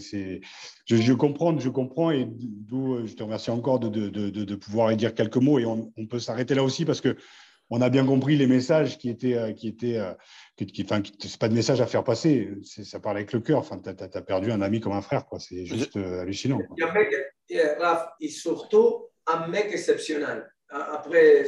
je, 0.86 1.14
comprends, 1.14 1.58
je 1.58 1.70
comprends, 1.70 2.12
et 2.12 2.28
d'où 2.30 2.96
euh, 2.96 3.06
je 3.06 3.16
te 3.16 3.24
remercie 3.24 3.52
encore 3.52 3.80
de, 3.80 3.90
de, 3.90 4.30
de, 4.30 4.56
pouvoir 4.56 4.92
y 4.92 4.98
dire 4.98 5.14
quelques 5.14 5.38
mots. 5.38 5.60
Et 5.60 5.66
on, 5.66 5.92
peut 6.10 6.20
s'arrêter 6.20 6.54
là 6.54 6.64
aussi 6.64 6.86
parce 6.86 7.02
que 7.02 7.16
on 7.70 7.82
a 7.82 7.90
bien 7.90 8.06
compris 8.06 8.36
les 8.36 8.46
messages 8.46 8.98
qui 9.00 9.10
étaient, 9.10 9.54
qui 9.56 9.68
étaient, 9.68 10.00
qui, 10.58 10.84
enfin, 10.84 11.02
c'est 11.20 11.40
pas 11.40 11.50
de 11.50 11.56
message 11.56 11.82
à 11.82 11.88
faire 11.88 12.04
passer, 12.04 12.52
ça 12.64 13.00
parle 13.00 13.18
avec 13.18 13.34
le 13.34 13.40
cœur. 13.40 13.60
Enfin, 13.60 13.80
tu 13.80 13.90
as, 13.90 14.22
perdu 14.22 14.52
un 14.52 14.62
ami 14.62 14.80
comme 14.80 14.92
un 14.92 15.02
frère, 15.02 15.26
quoi. 15.26 15.40
C'est 15.40 15.66
juste 15.66 15.96
hallucinant. 15.96 16.60
Il 16.78 16.82
y 16.82 16.84
a 16.84 16.92
un 16.92 16.94
mec, 16.94 17.80
Raph, 17.80 18.10
et 18.20 18.30
surtout 18.30 19.08
un 19.26 19.48
mec 19.48 19.70
exceptionnel. 19.72 20.46
Après, 20.70 21.46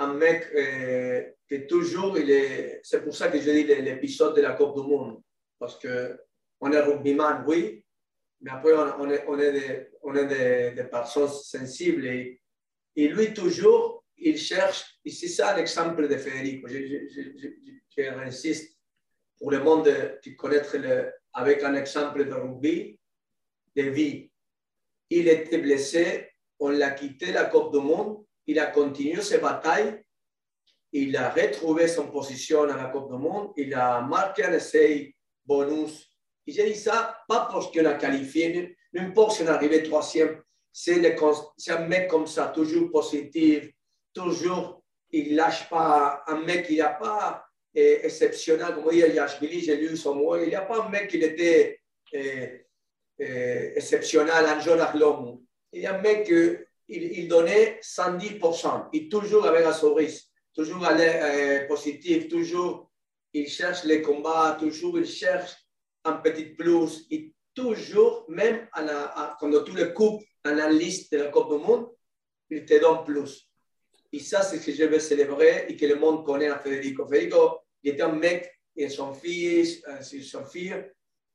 un 0.00 0.14
mec 0.14 0.48
euh, 0.54 1.22
qui 1.46 1.66
toujours, 1.66 2.18
il 2.18 2.30
est, 2.30 2.80
c'est 2.82 3.04
pour 3.04 3.14
ça 3.14 3.28
que 3.28 3.38
je 3.38 3.50
dis 3.50 3.64
l'épisode 3.64 4.34
de 4.34 4.40
la 4.40 4.52
Coupe 4.52 4.74
du 4.74 4.82
Monde, 4.88 5.20
parce 5.58 5.78
que 5.78 6.18
on 6.58 6.72
est 6.72 6.80
rugbyman, 6.80 7.44
oui, 7.46 7.84
mais 8.40 8.50
après 8.50 8.72
on, 8.72 9.10
est, 9.10 9.24
on 9.28 9.38
est, 9.38 9.52
des, 9.52 9.88
on 10.02 10.14
est 10.14 10.72
des, 10.74 10.84
personnes 10.84 11.28
sensibles 11.28 12.06
et, 12.06 12.40
lui 12.96 13.34
toujours, 13.34 14.04
il 14.16 14.38
cherche, 14.38 14.98
et 15.04 15.10
c'est 15.10 15.28
ça 15.28 15.54
l'exemple 15.54 16.08
de 16.08 16.16
Federico, 16.16 16.66
j'insiste 17.96 18.78
pour 19.38 19.50
le 19.50 19.62
monde 19.62 19.84
de 19.84 20.30
connaître 20.30 20.78
le, 20.78 21.12
avec 21.34 21.62
un 21.62 21.74
exemple 21.74 22.24
de 22.24 22.32
rugby, 22.32 22.98
de 23.76 23.82
vie. 23.82 24.30
Il 25.10 25.28
était 25.28 25.58
blessé, 25.58 26.30
on 26.58 26.70
l'a 26.70 26.90
quitté 26.90 27.32
la 27.32 27.44
Coupe 27.44 27.72
du 27.72 27.80
Monde, 27.80 28.24
il 28.46 28.58
a 28.58 28.66
continué 28.66 29.20
ses 29.22 29.38
batailles, 29.38 30.02
il 30.92 31.16
a 31.16 31.30
retrouvé 31.30 31.86
son 31.86 32.08
position 32.08 32.64
à 32.64 32.76
la 32.76 32.84
Coupe 32.84 33.10
du 33.10 33.18
Monde, 33.18 33.52
il 33.56 33.72
a 33.74 34.00
marqué 34.00 34.44
un 34.44 34.52
essai 34.52 35.14
bonus. 35.44 36.08
Et 36.46 36.52
j'ai 36.52 36.64
dit 36.64 36.74
ça, 36.74 37.18
pas 37.28 37.48
parce 37.50 37.70
qu'on 37.70 37.84
a 37.84 37.94
qualifié, 37.94 38.76
n'importe 38.92 39.36
si 39.36 39.42
on 39.42 39.46
est 39.46 39.50
arrivé 39.50 39.82
troisième, 39.82 40.42
c'est 40.72 41.70
un 41.70 41.86
mec 41.86 42.08
comme 42.08 42.26
ça, 42.26 42.48
toujours 42.48 42.90
positif, 42.90 43.70
toujours, 44.12 44.82
il 45.10 45.36
lâche 45.36 45.68
pas 45.68 46.22
un 46.26 46.40
mec, 46.40 46.66
il 46.70 46.76
n'y 46.76 46.80
a 46.80 46.90
pas 46.90 47.44
eh, 47.74 48.04
exceptionnel, 48.04 48.74
comme 48.74 48.90
dit 48.90 48.98
Yashvili, 48.98 49.60
j'ai 49.60 49.76
lu 49.76 49.96
son 49.96 50.14
mot, 50.14 50.36
il 50.36 50.48
n'y 50.48 50.54
a 50.54 50.62
pas 50.62 50.82
un 50.82 50.88
mec 50.88 51.08
qui 51.08 51.18
était 51.18 51.80
eh, 52.12 52.66
eh, 53.18 53.72
exceptionnel, 53.76 54.44
un. 54.46 54.58
Il 55.72 55.82
y 55.82 55.86
a 55.86 55.96
un 55.96 56.00
mec 56.00 56.26
qui 56.26 56.32
il, 56.90 57.28
donnait 57.28 57.78
110%, 57.82 58.88
et 58.92 59.08
toujours 59.08 59.46
avec 59.46 59.64
un 59.64 59.72
sourire, 59.72 60.12
toujours 60.54 60.84
aller, 60.84 61.66
positif, 61.68 62.28
toujours 62.28 62.90
il 63.32 63.48
cherche 63.48 63.84
les 63.84 64.02
combats, 64.02 64.56
toujours 64.58 64.98
il 64.98 65.06
cherche 65.06 65.56
un 66.04 66.14
petit 66.14 66.46
plus, 66.46 67.06
et 67.10 67.32
toujours, 67.54 68.24
même 68.28 68.68
à 68.72 68.82
la, 68.82 69.36
quand 69.38 69.50
tu 69.64 69.72
le 69.72 69.86
coupes 69.92 70.22
dans 70.44 70.54
la 70.54 70.70
liste 70.70 71.12
de 71.12 71.18
la 71.18 71.28
Coupe 71.28 71.50
du 71.50 71.64
Monde, 71.64 71.88
il 72.48 72.64
te 72.64 72.80
donne 72.80 73.04
plus. 73.04 73.48
Et 74.12 74.18
ça, 74.18 74.42
c'est 74.42 74.58
ce 74.58 74.66
que 74.66 74.72
je 74.72 74.84
veux 74.84 74.98
célébrer 74.98 75.66
et 75.68 75.76
que 75.76 75.86
le 75.86 75.94
monde 75.94 76.24
connaît 76.24 76.48
à 76.48 76.58
Federico. 76.58 77.06
Federico, 77.06 77.60
il 77.82 77.92
était 77.92 78.02
un 78.02 78.12
mec, 78.12 78.50
et 78.74 78.88
son 78.88 79.14
fils, 79.14 79.82
euh, 79.86 80.02
son 80.02 80.44
fille, 80.46 80.74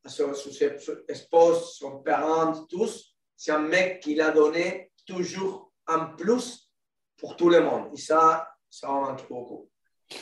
son, 0.06 0.34
son, 0.34 0.50
son 0.50 0.96
épouse, 1.08 1.76
son 1.78 1.98
parent, 2.02 2.66
tous, 2.66 3.14
c'est 3.36 3.52
un 3.52 3.60
mec 3.60 4.00
qui 4.00 4.14
l'a 4.14 4.30
donné 4.30 4.90
toujours 5.06 5.72
un 5.86 6.06
plus 6.16 6.70
pour 7.18 7.36
tout 7.36 7.48
le 7.48 7.62
monde. 7.62 7.88
Et 7.94 7.96
ça, 7.96 8.48
ça 8.70 8.90
en 8.90 9.02
manque 9.02 9.28
beaucoup. 9.28 9.68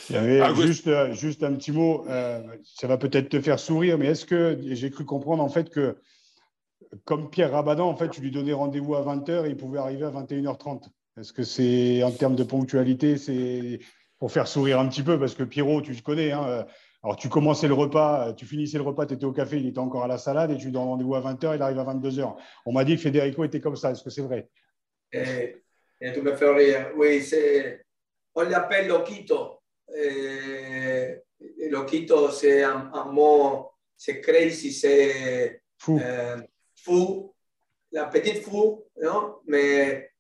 Il 0.09 0.17
y 0.17 0.19
avait 0.19 0.55
juste, 0.55 0.87
euh, 0.87 1.13
juste 1.13 1.43
un 1.43 1.53
petit 1.55 1.73
mot, 1.73 2.07
euh, 2.09 2.43
ça 2.65 2.87
va 2.87 2.97
peut-être 2.97 3.29
te 3.29 3.41
faire 3.41 3.59
sourire, 3.59 3.99
mais 3.99 4.07
est-ce 4.07 4.25
que 4.25 4.59
j'ai 4.63 4.91
cru 4.91 5.05
comprendre 5.05 5.43
en 5.43 5.49
fait 5.49 5.69
que, 5.69 5.99
comme 7.05 7.29
Pierre 7.29 7.53
Rabadan, 7.53 7.87
en 7.89 7.97
fait, 7.97 8.09
tu 8.09 8.23
lui 8.23 8.31
donnais 8.31 8.55
rendez-vous 8.55 8.95
à 8.95 9.03
20h 9.03 9.47
et 9.47 9.51
il 9.51 9.57
pouvait 9.57 9.79
arriver 9.79 10.05
à 10.05 10.11
21h30 10.11 10.89
Est-ce 11.19 11.33
que 11.33 11.43
c'est, 11.43 12.03
en 12.03 12.13
termes 12.13 12.37
de 12.37 12.45
ponctualité, 12.45 13.19
c'est 13.19 13.81
pour 14.19 14.33
faire 14.33 14.49
sourire 14.49 14.81
un 14.81 14.89
petit 14.89 15.03
peu? 15.03 15.19
Parce 15.19 15.35
que 15.35 15.43
Pierrot, 15.43 15.83
tu 15.83 15.93
le 15.93 16.01
connais, 16.01 16.33
hein, 16.33 16.45
euh, 16.47 16.65
alors 17.03 17.17
tu 17.17 17.29
commençais 17.29 17.69
le 17.69 17.75
repas, 17.75 18.33
tu 18.33 18.47
finissais 18.47 18.79
le 18.79 18.85
repas, 18.85 19.05
tu 19.05 19.13
étais 19.13 19.27
au 19.27 19.33
café, 19.33 19.59
il 19.59 19.67
était 19.67 19.81
encore 19.81 20.05
à 20.05 20.09
la 20.09 20.17
salade 20.17 20.51
et 20.51 20.57
tu 20.57 20.67
lui 20.67 20.73
donnes 20.73 20.85
rendez-vous 20.85 21.15
à 21.15 21.21
20h, 21.21 21.57
il 21.57 21.63
arrive 21.63 21.79
à 21.79 21.85
22h. 21.85 22.37
On 22.65 22.73
m'a 22.73 22.85
dit 22.85 22.97
que 22.97 23.03
Federico 23.03 23.45
était 23.45 23.61
comme 23.61 23.77
ça, 23.77 23.91
est-ce 23.91 24.03
que 24.03 24.09
c'est 24.09 24.23
vrai? 24.23 24.49
Et, 25.15 25.63
et 26.01 26.13
tu 26.13 26.21
me 26.21 26.35
fais 26.37 26.51
rire. 26.51 26.93
Oui, 26.97 27.23
c'est, 27.23 27.85
on 28.35 28.43
l'appelle 28.43 28.89
Loquito. 28.89 29.61
Et, 29.95 31.21
loquito, 31.69 32.31
c'est 32.31 32.63
un, 32.63 32.91
un, 32.93 33.05
mot, 33.07 33.71
c'est 33.97 34.21
crazy, 34.21 34.73
c'est 34.73 35.63
fou. 35.79 36.01
Euh, 36.03 36.39
fou, 36.75 37.35
la 37.93 38.07
petite 38.07 38.43
fou, 38.43 38.85
non? 39.01 39.37
Mais, 39.47 40.11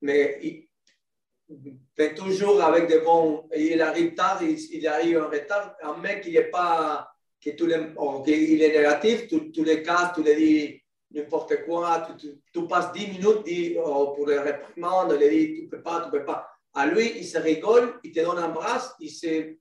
mais 0.00 0.38
il 0.42 0.68
fait 1.96 2.14
toujours 2.14 2.62
avec 2.62 2.88
des 2.88 3.00
bons. 3.00 3.48
Il 3.56 3.80
arrive 3.82 4.14
tard, 4.14 4.42
il, 4.42 4.58
il 4.72 4.86
arrive 4.86 5.18
en 5.18 5.28
retard. 5.28 5.76
Un 5.82 5.96
mec 5.98 6.22
qui 6.22 6.32
n'est 6.32 6.44
pas. 6.44 7.08
Qui, 7.40 7.56
tous 7.56 7.66
les, 7.66 7.88
oh, 7.96 8.22
il 8.26 8.62
est 8.62 8.68
négatif, 8.68 9.26
tous 9.26 9.64
les 9.64 9.82
cas, 9.82 10.12
tu 10.14 10.22
les 10.22 10.36
dis 10.36 10.81
n'importe 11.14 11.64
quoi, 11.64 12.08
tu, 12.18 12.40
tu, 12.52 12.66
passes 12.66 12.92
10 12.92 13.06
minutes 13.08 13.44
dis, 13.44 13.76
oh, 13.84 14.12
pour 14.16 14.26
les 14.26 14.38
réprimandes, 14.38 15.12
les 15.12 15.30
dire 15.30 15.56
tu 15.56 15.62
ne 15.64 15.68
peux 15.68 15.82
pas, 15.82 16.00
tu 16.00 16.06
ne 16.06 16.18
peux 16.18 16.24
pas. 16.24 16.48
À 16.74 16.86
lui, 16.86 17.18
il 17.18 17.26
se 17.26 17.38
rigole, 17.38 18.00
il 18.02 18.12
te 18.12 18.20
donne 18.20 18.38
un 18.38 18.48
bras, 18.48 18.96
il, 19.00 19.10
il, 19.22 19.58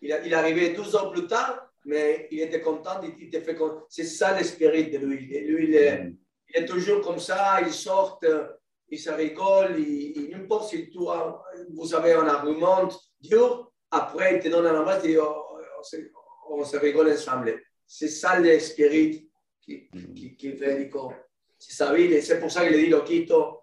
il 0.00 0.10
est 0.10 0.34
arrivé 0.34 0.70
12 0.70 0.96
ans 0.96 1.10
plus 1.10 1.26
tard, 1.26 1.68
mais 1.84 2.28
il 2.30 2.40
était 2.40 2.60
content, 2.60 3.00
il, 3.02 3.30
te 3.30 3.40
fait 3.40 3.56
C'est 3.88 4.04
ça 4.04 4.36
l'esprit 4.36 4.90
de 4.90 4.98
lui. 4.98 5.26
Lui, 5.26 5.64
il 5.68 5.74
est, 5.74 6.12
il 6.48 6.62
est, 6.62 6.66
toujours 6.66 7.00
comme 7.00 7.18
ça, 7.18 7.60
il 7.62 7.72
sort, 7.72 8.20
il 8.88 8.98
se 8.98 9.10
rigole, 9.10 9.78
il, 9.78 10.30
n'importe 10.30 10.70
si 10.70 10.90
tu 10.90 10.98
vous 10.98 11.94
avez 11.94 12.12
un 12.14 12.26
argument 12.26 12.88
dur, 13.20 13.72
après 13.90 14.36
il 14.36 14.40
te 14.40 14.48
donne 14.48 14.66
un 14.66 14.82
bras, 14.82 14.98
il 15.04 15.10
dit, 15.12 15.16
oh, 15.18 15.44
oh, 15.78 15.98
on 16.50 16.64
se 16.64 16.76
rigole 16.76 17.10
ensemble. 17.10 17.60
C'est 17.86 18.08
ça 18.08 18.38
l'esprit 18.38 19.27
qui, 19.68 20.58
C'est 21.58 21.72
sa 21.72 21.94
vie, 21.94 22.04
et 22.04 22.20
c'est 22.22 22.40
pour 22.40 22.50
ça 22.50 22.66
que 22.66 22.72
le 22.72 22.80
dit 22.80 22.88
Loquito. 22.88 23.60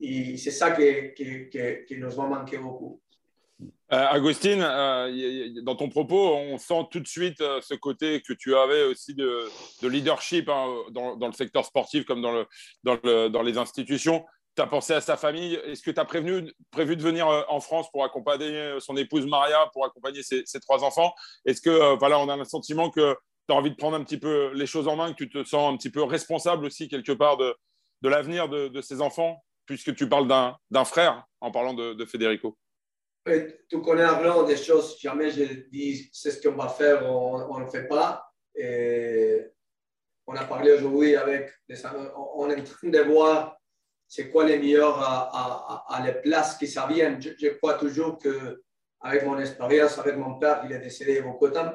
Et 0.00 0.36
c'est 0.36 0.50
ça 0.50 0.72
qui, 0.72 1.14
qui, 1.14 1.48
qui, 1.86 1.96
nous 1.96 2.10
va 2.10 2.26
manquer 2.26 2.58
beaucoup. 2.58 3.00
Euh, 3.92 4.06
Agustine, 4.08 4.62
euh, 4.62 5.62
dans 5.62 5.76
ton 5.76 5.88
propos, 5.88 6.34
on 6.34 6.58
sent 6.58 6.86
tout 6.90 7.00
de 7.00 7.06
suite 7.06 7.40
euh, 7.40 7.60
ce 7.60 7.74
côté 7.74 8.22
que 8.22 8.32
tu 8.32 8.56
avais 8.56 8.82
aussi 8.84 9.14
de, 9.14 9.48
de 9.82 9.88
leadership 9.88 10.48
hein, 10.48 10.74
dans, 10.90 11.16
dans, 11.16 11.26
le 11.26 11.32
secteur 11.32 11.64
sportif 11.64 12.04
comme 12.04 12.20
dans, 12.20 12.32
le, 12.32 12.46
dans, 12.82 12.98
le, 13.02 13.28
dans 13.28 13.42
les 13.42 13.56
institutions. 13.56 14.24
Tu 14.56 14.62
as 14.62 14.66
pensé 14.66 14.94
à 14.94 15.00
sa 15.00 15.16
famille. 15.16 15.54
Est-ce 15.64 15.82
que 15.82 15.90
tu 15.90 16.00
as 16.00 16.04
prévenu, 16.04 16.52
prévu 16.70 16.96
de 16.96 17.02
venir 17.02 17.28
euh, 17.28 17.42
en 17.48 17.60
France 17.60 17.90
pour 17.92 18.04
accompagner 18.04 18.76
son 18.80 18.96
épouse 18.96 19.26
Maria, 19.26 19.70
pour 19.72 19.84
accompagner 19.84 20.22
ses, 20.22 20.42
ses 20.44 20.60
trois 20.60 20.82
enfants? 20.82 21.12
Est-ce 21.44 21.60
que 21.60 21.96
voilà, 21.98 22.18
on 22.18 22.28
a 22.28 22.36
le 22.36 22.44
sentiment 22.44 22.90
que 22.90 23.16
tu 23.46 23.54
as 23.54 23.56
envie 23.56 23.70
de 23.70 23.76
prendre 23.76 23.96
un 23.96 24.04
petit 24.04 24.18
peu 24.18 24.52
les 24.54 24.66
choses 24.66 24.88
en 24.88 24.96
main, 24.96 25.12
que 25.12 25.24
tu 25.24 25.28
te 25.28 25.44
sens 25.44 25.72
un 25.72 25.76
petit 25.76 25.90
peu 25.90 26.02
responsable 26.02 26.66
aussi 26.66 26.88
quelque 26.88 27.12
part 27.12 27.36
de, 27.36 27.54
de 28.02 28.08
l'avenir 28.08 28.48
de, 28.48 28.68
de, 28.68 28.80
ces 28.80 29.00
enfants, 29.00 29.44
puisque 29.66 29.94
tu 29.94 30.08
parles 30.08 30.28
d'un 30.28 30.84
frère 30.84 31.24
en 31.40 31.50
parlant 31.50 31.74
de, 31.74 31.94
de 31.94 32.04
Federico 32.04 32.56
Tu 33.26 33.82
connais 33.82 34.02
Arnaud 34.02 34.44
des 34.44 34.56
choses, 34.56 34.98
jamais 35.00 35.30
je 35.30 35.68
dis 35.70 36.08
c'est 36.12 36.30
ce 36.30 36.46
qu'on 36.46 36.56
va 36.56 36.68
faire, 36.68 37.10
on 37.10 37.58
ne 37.58 37.64
le 37.64 37.70
fait 37.70 37.88
pas. 37.88 38.26
Et 38.54 39.40
on 40.26 40.34
a 40.34 40.44
parlé 40.44 40.72
aujourd'hui 40.72 41.16
avec, 41.16 41.50
on 42.16 42.48
est 42.48 42.60
en 42.60 42.64
train 42.64 42.88
de 42.88 43.00
voir 43.00 43.56
c'est 44.06 44.30
quoi 44.30 44.44
les 44.44 44.58
meilleurs 44.58 44.98
à, 45.00 46.02
les 46.04 46.12
places 46.12 46.56
qui 46.56 46.68
ça. 46.68 46.88
Je, 46.90 47.30
je, 47.38 47.48
crois 47.56 47.74
toujours 47.74 48.18
que 48.18 48.62
avec 49.00 49.24
mon 49.24 49.38
expérience, 49.38 49.98
avec 49.98 50.16
mon 50.16 50.38
père, 50.38 50.62
il 50.64 50.72
est 50.72 50.78
décédé 50.78 51.20
beaucoup 51.20 51.48
de 51.48 51.52
temps, 51.52 51.72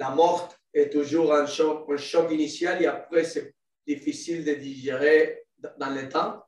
la 0.00 0.10
mort 0.10 0.48
est 0.72 0.90
toujours 0.90 1.34
un 1.34 1.46
choc, 1.46 1.84
un 1.90 1.96
choc 1.98 2.32
initial 2.32 2.82
et 2.82 2.86
après, 2.86 3.22
c'est 3.22 3.54
difficile 3.86 4.44
de 4.44 4.54
digérer 4.54 5.44
dans 5.78 5.90
le 5.90 6.08
temps. 6.08 6.42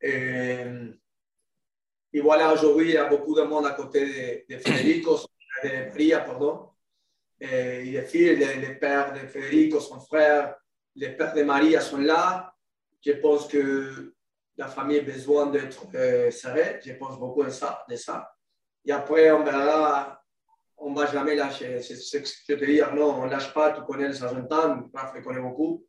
Et, 0.00 0.64
et 2.12 2.20
voilà, 2.20 2.52
aujourd'hui, 2.52 2.90
il 2.90 2.94
y 2.94 2.96
a 2.96 3.08
beaucoup 3.08 3.34
de 3.34 3.42
monde 3.42 3.66
à 3.66 3.72
côté 3.72 4.44
de, 4.46 4.54
de 4.54 4.60
Federico, 4.60 5.18
de 5.64 5.88
Maria, 5.88 6.20
pardon. 6.20 6.68
Et 7.40 7.82
les 7.84 8.02
filles, 8.02 8.36
les, 8.36 8.54
les, 8.64 8.74
pères 8.76 9.12
de 9.14 9.26
Federico, 9.26 9.80
son 9.80 9.98
frère, 9.98 10.54
les 10.94 11.10
pères 11.10 11.34
de 11.34 11.42
Maria 11.42 11.80
sont 11.80 11.98
là. 11.98 12.54
Je 13.04 13.12
pense 13.12 13.48
que 13.48 14.14
la 14.56 14.68
famille 14.68 15.00
a 15.00 15.02
besoin 15.02 15.46
d'être 15.46 15.86
euh, 15.94 16.30
serrée. 16.30 16.78
Je 16.84 16.92
pense 16.92 17.18
beaucoup 17.18 17.42
de 17.42 17.50
ça, 17.50 17.84
de 17.88 17.96
ça. 17.96 18.30
Et 18.84 18.92
après, 18.92 19.32
on 19.32 19.42
verra 19.42 20.19
on 20.80 20.90
ne 20.90 20.96
va 20.96 21.06
jamais 21.06 21.34
lâcher. 21.34 21.80
C'est 21.82 21.96
ce 21.96 22.18
que 22.18 22.26
je 22.26 22.54
te 22.54 22.64
dis, 22.64 22.80
non, 22.96 23.14
on 23.20 23.26
ne 23.26 23.30
lâche 23.30 23.52
pas. 23.52 23.72
Tu 23.72 23.82
connais 23.82 24.08
les 24.08 24.22
Argentins, 24.22 24.88
Raph 24.94 25.14
les 25.14 25.22
connaît 25.22 25.40
beaucoup. 25.40 25.84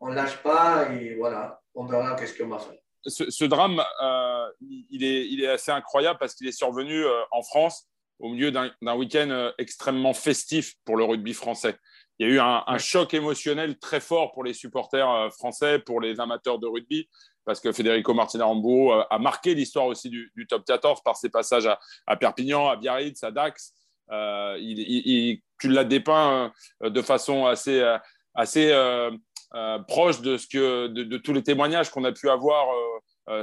On 0.00 0.10
ne 0.10 0.14
lâche 0.14 0.36
pas 0.42 0.92
et 0.92 1.14
voilà, 1.14 1.60
on 1.74 1.86
verra 1.86 2.14
qu'est-ce 2.14 2.36
qu'on 2.36 2.48
va 2.48 2.58
faire. 2.58 2.78
Ce, 3.04 3.44
drame, 3.44 3.82
euh, 4.02 4.46
il, 4.90 5.02
est, 5.02 5.26
il 5.26 5.42
est 5.42 5.48
assez 5.48 5.72
incroyable 5.72 6.18
parce 6.20 6.34
qu'il 6.34 6.46
est 6.46 6.52
survenu 6.52 7.04
euh, 7.04 7.22
en 7.32 7.42
France 7.42 7.88
au 8.20 8.28
milieu 8.28 8.52
d'un 8.52 8.94
week-end 8.94 9.28
euh, 9.30 9.50
extrêmement 9.58 10.12
festif 10.12 10.74
pour 10.84 10.96
le 10.96 11.04
rugby 11.04 11.32
français. 11.32 11.76
Il 12.18 12.28
y 12.28 12.30
a 12.30 12.34
eu 12.34 12.38
un, 12.38 12.78
choc 12.78 13.14
émotionnel 13.14 13.78
très 13.78 13.98
fort 13.98 14.30
pour 14.32 14.44
les 14.44 14.52
supporters 14.52 15.32
français, 15.32 15.80
pour 15.80 16.00
les 16.00 16.20
amateurs 16.20 16.60
de 16.60 16.68
rugby, 16.68 17.08
parce 17.44 17.58
que 17.58 17.72
Federico 17.72 18.14
Martinez 18.14 18.44
Rambo 18.44 18.92
a 18.92 19.18
marqué 19.18 19.54
l'histoire 19.54 19.86
aussi 19.86 20.08
du, 20.08 20.46
top 20.48 20.64
14 20.64 21.02
par 21.02 21.16
ses 21.16 21.30
passages 21.30 21.66
à, 21.66 21.80
à 22.06 22.16
Perpignan, 22.16 22.68
à 22.68 22.76
Biarritz, 22.76 23.24
à 23.24 23.32
Dax. 23.32 23.74
Euh, 24.10 24.58
tu 25.58 25.68
l'as 25.68 25.84
dépeint 25.84 26.52
euh, 26.82 26.90
de 26.90 27.02
façon 27.02 27.46
assez, 27.46 27.80
euh, 27.80 27.98
assez 28.34 28.72
proche 29.86 30.20
de, 30.20 30.36
ce 30.36 30.46
que, 30.46 30.86
de, 30.88 31.16
tous 31.18 31.32
les 31.32 31.42
témoignages 31.42 31.90
qu'on 31.90 32.04
a 32.04 32.12
pu 32.12 32.30
avoir 32.30 32.66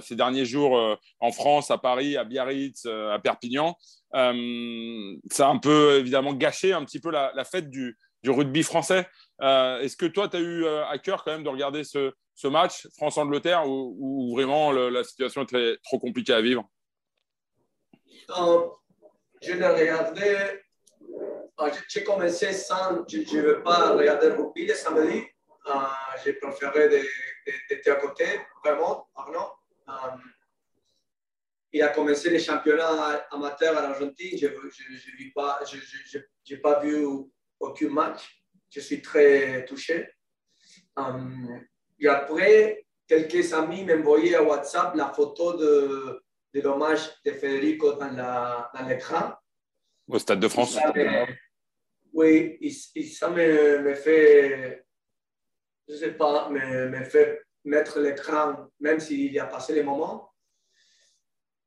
ces 0.02 0.16
derniers 0.16 0.46
jours 0.46 0.98
en 1.20 1.32
France, 1.32 1.70
à 1.70 1.78
Paris, 1.78 2.18
à 2.18 2.24
Biarritz, 2.24 2.86
à 2.88 3.20
Perpignan. 3.20 3.78
ça 4.12 5.48
a 5.48 5.52
un 5.52 5.58
peu 5.60 6.00
évidemment 6.00 6.34
gâché 6.34 6.74
un 6.74 6.84
petit 6.84 7.00
peu 7.00 7.12
la, 7.12 7.46
fête 7.46 7.70
du, 7.70 7.96
rugby 8.26 8.64
français. 8.64 9.08
Est-ce 9.40 9.96
que 9.96 10.08
toi, 10.08 10.28
tu 10.28 10.38
as 10.38 10.40
eu 10.40 10.68
à 10.68 10.98
cœur 10.98 11.24
quand 11.24 11.32
même 11.32 11.44
de 11.44 11.50
regarder 11.50 11.84
ce, 11.84 12.12
match 12.46 12.88
France-Angleterre 12.98 13.66
où, 13.68 14.34
vraiment 14.34 14.72
la 14.72 15.04
situation 15.04 15.46
est 15.54 15.78
trop 15.84 16.00
compliquée 16.00 16.34
à 16.34 16.42
vivre? 16.42 16.68
Je 19.42 19.54
l'ai 19.54 19.68
regardé. 19.68 20.62
Ah, 21.58 21.72
j'ai 21.88 22.04
commencé 22.04 22.54
sans. 22.54 23.06
Je 23.08 23.18
ne 23.18 23.42
veux 23.42 23.64
pas 23.64 23.92
regarder 23.92 24.30
le 24.30 24.36
rugby 24.36 24.66
le 24.66 24.74
samedi. 24.74 25.24
Ah, 25.66 26.16
j'ai 26.24 26.34
préféré 26.34 26.90
d'être 26.90 27.88
à 27.90 27.96
côté, 27.96 28.26
vraiment, 28.64 29.08
Arnaud. 29.16 29.52
Ah, 29.88 30.18
il 31.72 31.84
a 31.84 31.90
commencé 31.90 32.30
les 32.30 32.40
championnats 32.40 33.28
amateurs 33.32 33.78
en 33.78 33.92
Argentine. 33.92 34.38
Je 34.38 34.48
n'ai 34.48 34.54
pas, 36.62 36.80
vu 36.82 37.06
aucun 37.60 37.90
match. 37.90 38.44
Je 38.70 38.80
suis 38.80 39.02
très 39.02 39.66
touché. 39.66 40.10
et 42.00 42.08
après, 42.08 42.86
quelques 43.08 43.54
amis 43.54 43.84
m'envoyaient 43.84 44.36
à 44.36 44.44
WhatsApp 44.44 44.96
la 44.96 45.12
photo 45.14 45.58
de, 45.58 46.24
de 46.54 46.62
l'hommage 46.62 47.10
de 47.26 47.32
Federico 47.32 47.94
dans 47.94 48.88
l'écran. 48.88 49.34
Au 50.08 50.18
Stade 50.18 50.40
de 50.40 50.48
France. 50.48 50.78
oui, 52.14 52.58
et, 52.62 53.04
ça 53.04 53.30
me, 53.30 53.94
fait, 53.96 54.86
je 55.88 55.96
sais 55.96 56.14
pas, 56.14 56.50
me, 56.50 56.90
me 56.90 57.04
fait 57.04 57.42
mettre 57.66 58.00
l'écran, 58.00 58.68
même 58.80 59.00
s'il 59.00 59.32
y 59.32 59.40
a 59.40 59.46
passé 59.46 59.74
les 59.74 59.84
moments. 59.84 60.34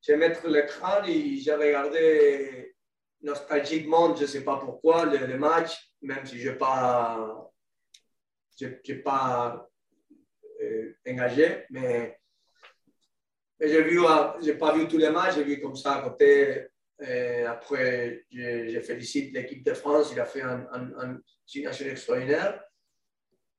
Je 0.00 0.12
vais 0.12 0.18
mettre 0.18 0.48
l'écran 0.48 1.04
et 1.04 1.36
j'ai 1.36 1.54
regardé 1.54 2.74
nostalgiquement, 3.22 4.14
je 4.16 4.22
ne 4.22 4.26
sais 4.26 4.42
pas 4.42 4.58
pourquoi, 4.58 5.06
le, 5.06 5.38
match, 5.38 5.94
même 6.02 6.26
si 6.26 6.40
je 6.40 6.50
n'ai 6.50 6.56
pas, 6.56 7.52
pas 9.04 9.68
euh, 10.60 10.92
engagé, 11.06 11.64
mais 11.70 12.18
j'ai 13.68 13.82
vu, 13.82 14.00
ah, 14.06 14.36
j'ai 14.42 14.54
pas 14.54 14.74
vu 14.74 14.88
tous 14.88 14.98
les 14.98 15.10
matchs, 15.10 15.36
j'ai 15.36 15.44
vu 15.44 15.60
comme 15.60 15.76
ça 15.76 15.96
à 15.96 16.02
côté. 16.02 16.66
Après, 17.48 18.24
je, 18.30 18.80
félicite 18.80 19.34
l'équipe 19.34 19.64
de 19.64 19.74
France, 19.74 20.10
il 20.12 20.20
a 20.20 20.24
fait 20.24 20.42
un, 20.42 20.66
un, 20.72 20.90
un 20.98 21.20
extraordinaire. 21.86 22.62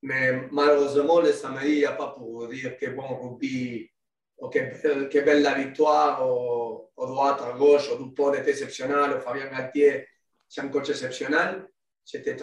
Mais 0.02 0.48
malheureusement, 0.52 1.20
le 1.22 1.32
samedi, 1.32 1.74
il 1.74 1.78
n'y 1.80 1.86
a 1.86 1.94
pas 1.94 2.08
pour 2.08 2.48
dire 2.48 2.78
que 2.78 2.90
bon 2.90 3.16
rugby, 3.16 3.90
ou 4.38 4.50
que, 4.50 5.08
que, 5.08 5.20
belle 5.20 5.42
la 5.42 5.54
victoire, 5.54 6.28
au, 6.28 6.92
au 6.96 7.08
droite, 7.08 7.42
à 7.42 7.58
gauche, 7.58 7.90
au 7.90 8.04
Dupont 8.04 8.34
était 8.34 8.52
exceptionnel, 8.52 9.14
au 9.14 9.20
Fabien 9.20 9.48
Galtier, 9.48 10.08
c'est 10.48 10.62
un 10.62 10.68
coach 10.68 10.90
exceptionnel. 10.90 11.68
C'était 12.06 12.36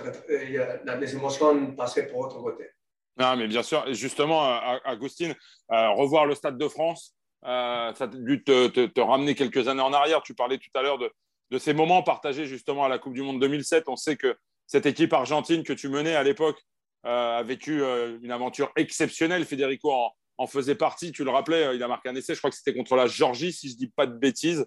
les 0.99 1.15
émotions 1.15 1.75
passaient 1.75 2.07
pour 2.07 2.21
autre 2.21 2.41
côté. 2.41 2.71
Non, 3.19 3.37
mais 3.37 3.47
bien 3.47 3.63
sûr. 3.63 3.85
Justement, 3.93 4.59
Agustine, 4.85 5.35
euh, 5.71 5.91
revoir 5.91 6.25
le 6.25 6.35
Stade 6.35 6.57
de 6.57 6.69
France, 6.69 7.15
euh, 7.45 7.95
ça 7.95 8.05
a 8.05 8.07
dû 8.07 8.43
te, 8.45 9.01
ramener 9.01 9.35
quelques 9.35 9.69
années 9.69 9.83
en 9.83 9.93
arrière. 9.93 10.23
Tu 10.23 10.35
parlais 10.35 10.59
tout 10.59 10.71
à 10.75 10.83
l'heure 10.83 10.99
de, 10.99 11.59
ces 11.59 11.75
moments 11.75 12.03
partagés 12.03 12.47
justement 12.47 12.85
à 12.85 12.89
la 12.89 12.99
Coupe 12.99 13.15
du 13.15 13.23
Monde 13.23 13.41
2007. 13.41 13.85
On 13.89 13.97
sait 13.97 14.17
que 14.17 14.37
cette 14.67 14.87
équipe 14.87 15.13
argentine 15.13 15.65
que 15.65 15.73
tu 15.73 15.89
menais 15.89 16.15
à 16.15 16.23
l'époque 16.23 16.61
euh, 17.07 17.39
a 17.39 17.43
vécu 17.43 17.83
euh, 17.83 18.19
une 18.23 18.31
aventure 18.31 18.71
exceptionnelle. 18.77 19.45
Federico 19.45 19.93
en, 19.93 20.47
faisait 20.47 20.75
partie. 20.75 21.13
Tu 21.13 21.25
le 21.25 21.31
rappelais, 21.31 21.75
il 21.75 21.83
a 21.83 21.89
marqué 21.89 22.09
un 22.09 22.15
essai. 22.15 22.35
Je 22.35 22.39
crois 22.39 22.51
que 22.51 22.57
c'était 22.57 22.75
contre 22.75 22.97
la 22.97 23.07
Georgie, 23.07 23.53
si 23.53 23.69
je 23.69 23.75
ne 23.75 23.79
dis 23.79 23.89
pas 23.89 24.07
de 24.07 24.17
bêtises. 24.17 24.65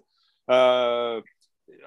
en 0.48 1.22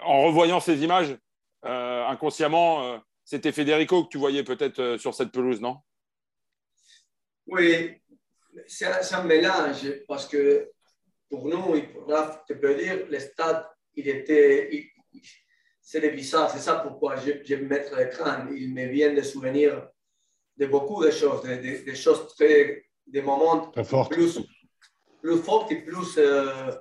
revoyant 0.01 0.59
ces 0.59 0.83
images, 0.83 1.15
inconsciemment, 1.63 3.01
c'était 3.23 3.53
Federico 3.53 4.03
que 4.03 4.09
tu 4.09 4.17
voyais 4.17 4.43
peut-être 4.43 4.97
sur 4.97 5.13
cette 5.13 5.31
pelouse, 5.31 5.61
non? 5.61 5.77
Oui, 7.47 8.01
c'est 8.67 9.13
un, 9.13 9.23
mélange 9.23 9.87
parce 10.07 10.27
que 10.27 10.69
pour 11.29 11.47
nous, 11.47 11.75
Raph, 12.07 12.43
tu 12.47 12.57
peux 12.57 12.75
dire, 12.75 13.05
le 13.09 13.19
stade, 13.19 13.65
il 13.95 14.07
était. 14.07 14.69
c'est 15.81 16.09
bizarre, 16.11 16.49
c'est 16.49 16.59
ça 16.59 16.75
pourquoi 16.75 17.15
je, 17.17 17.31
je 17.43 17.55
vais 17.55 17.61
mettre 17.65 17.95
l'écran. 17.97 18.47
Il 18.51 18.73
me 18.73 18.85
vient 18.87 19.13
de 19.13 19.21
souvenirs 19.21 19.89
de 20.57 20.65
beaucoup 20.65 21.03
de 21.03 21.11
choses, 21.11 21.43
des 21.43 21.95
choses 21.95 22.33
très. 22.35 22.83
des 23.05 23.21
moments 23.21 23.71
plus, 24.09 24.39
plus 25.21 25.37
forts 25.37 25.67
et 25.69 25.81
plus 25.81 26.17
euh, 26.17 26.71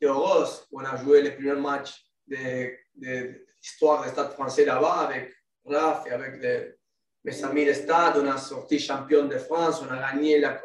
heureux. 0.00 0.46
On 0.72 0.84
a 0.84 0.96
joué 0.96 1.22
le 1.22 1.34
premier 1.34 1.54
match 1.54 2.04
de, 2.26 2.72
de 2.94 3.44
l'histoire 3.60 4.02
du 4.02 4.08
stade 4.10 4.32
français 4.32 4.64
là-bas 4.64 5.08
avec 5.08 5.32
Raph 5.64 6.06
et 6.06 6.10
avec 6.10 6.76
mes 7.24 7.44
amis 7.44 7.66
de 7.66 7.72
stade. 7.72 8.16
On 8.16 8.26
a 8.26 8.38
sorti 8.38 8.78
champion 8.78 9.26
de 9.26 9.38
France, 9.38 9.82
on 9.82 9.92
a 9.92 10.12
gagné 10.12 10.40
la, 10.40 10.60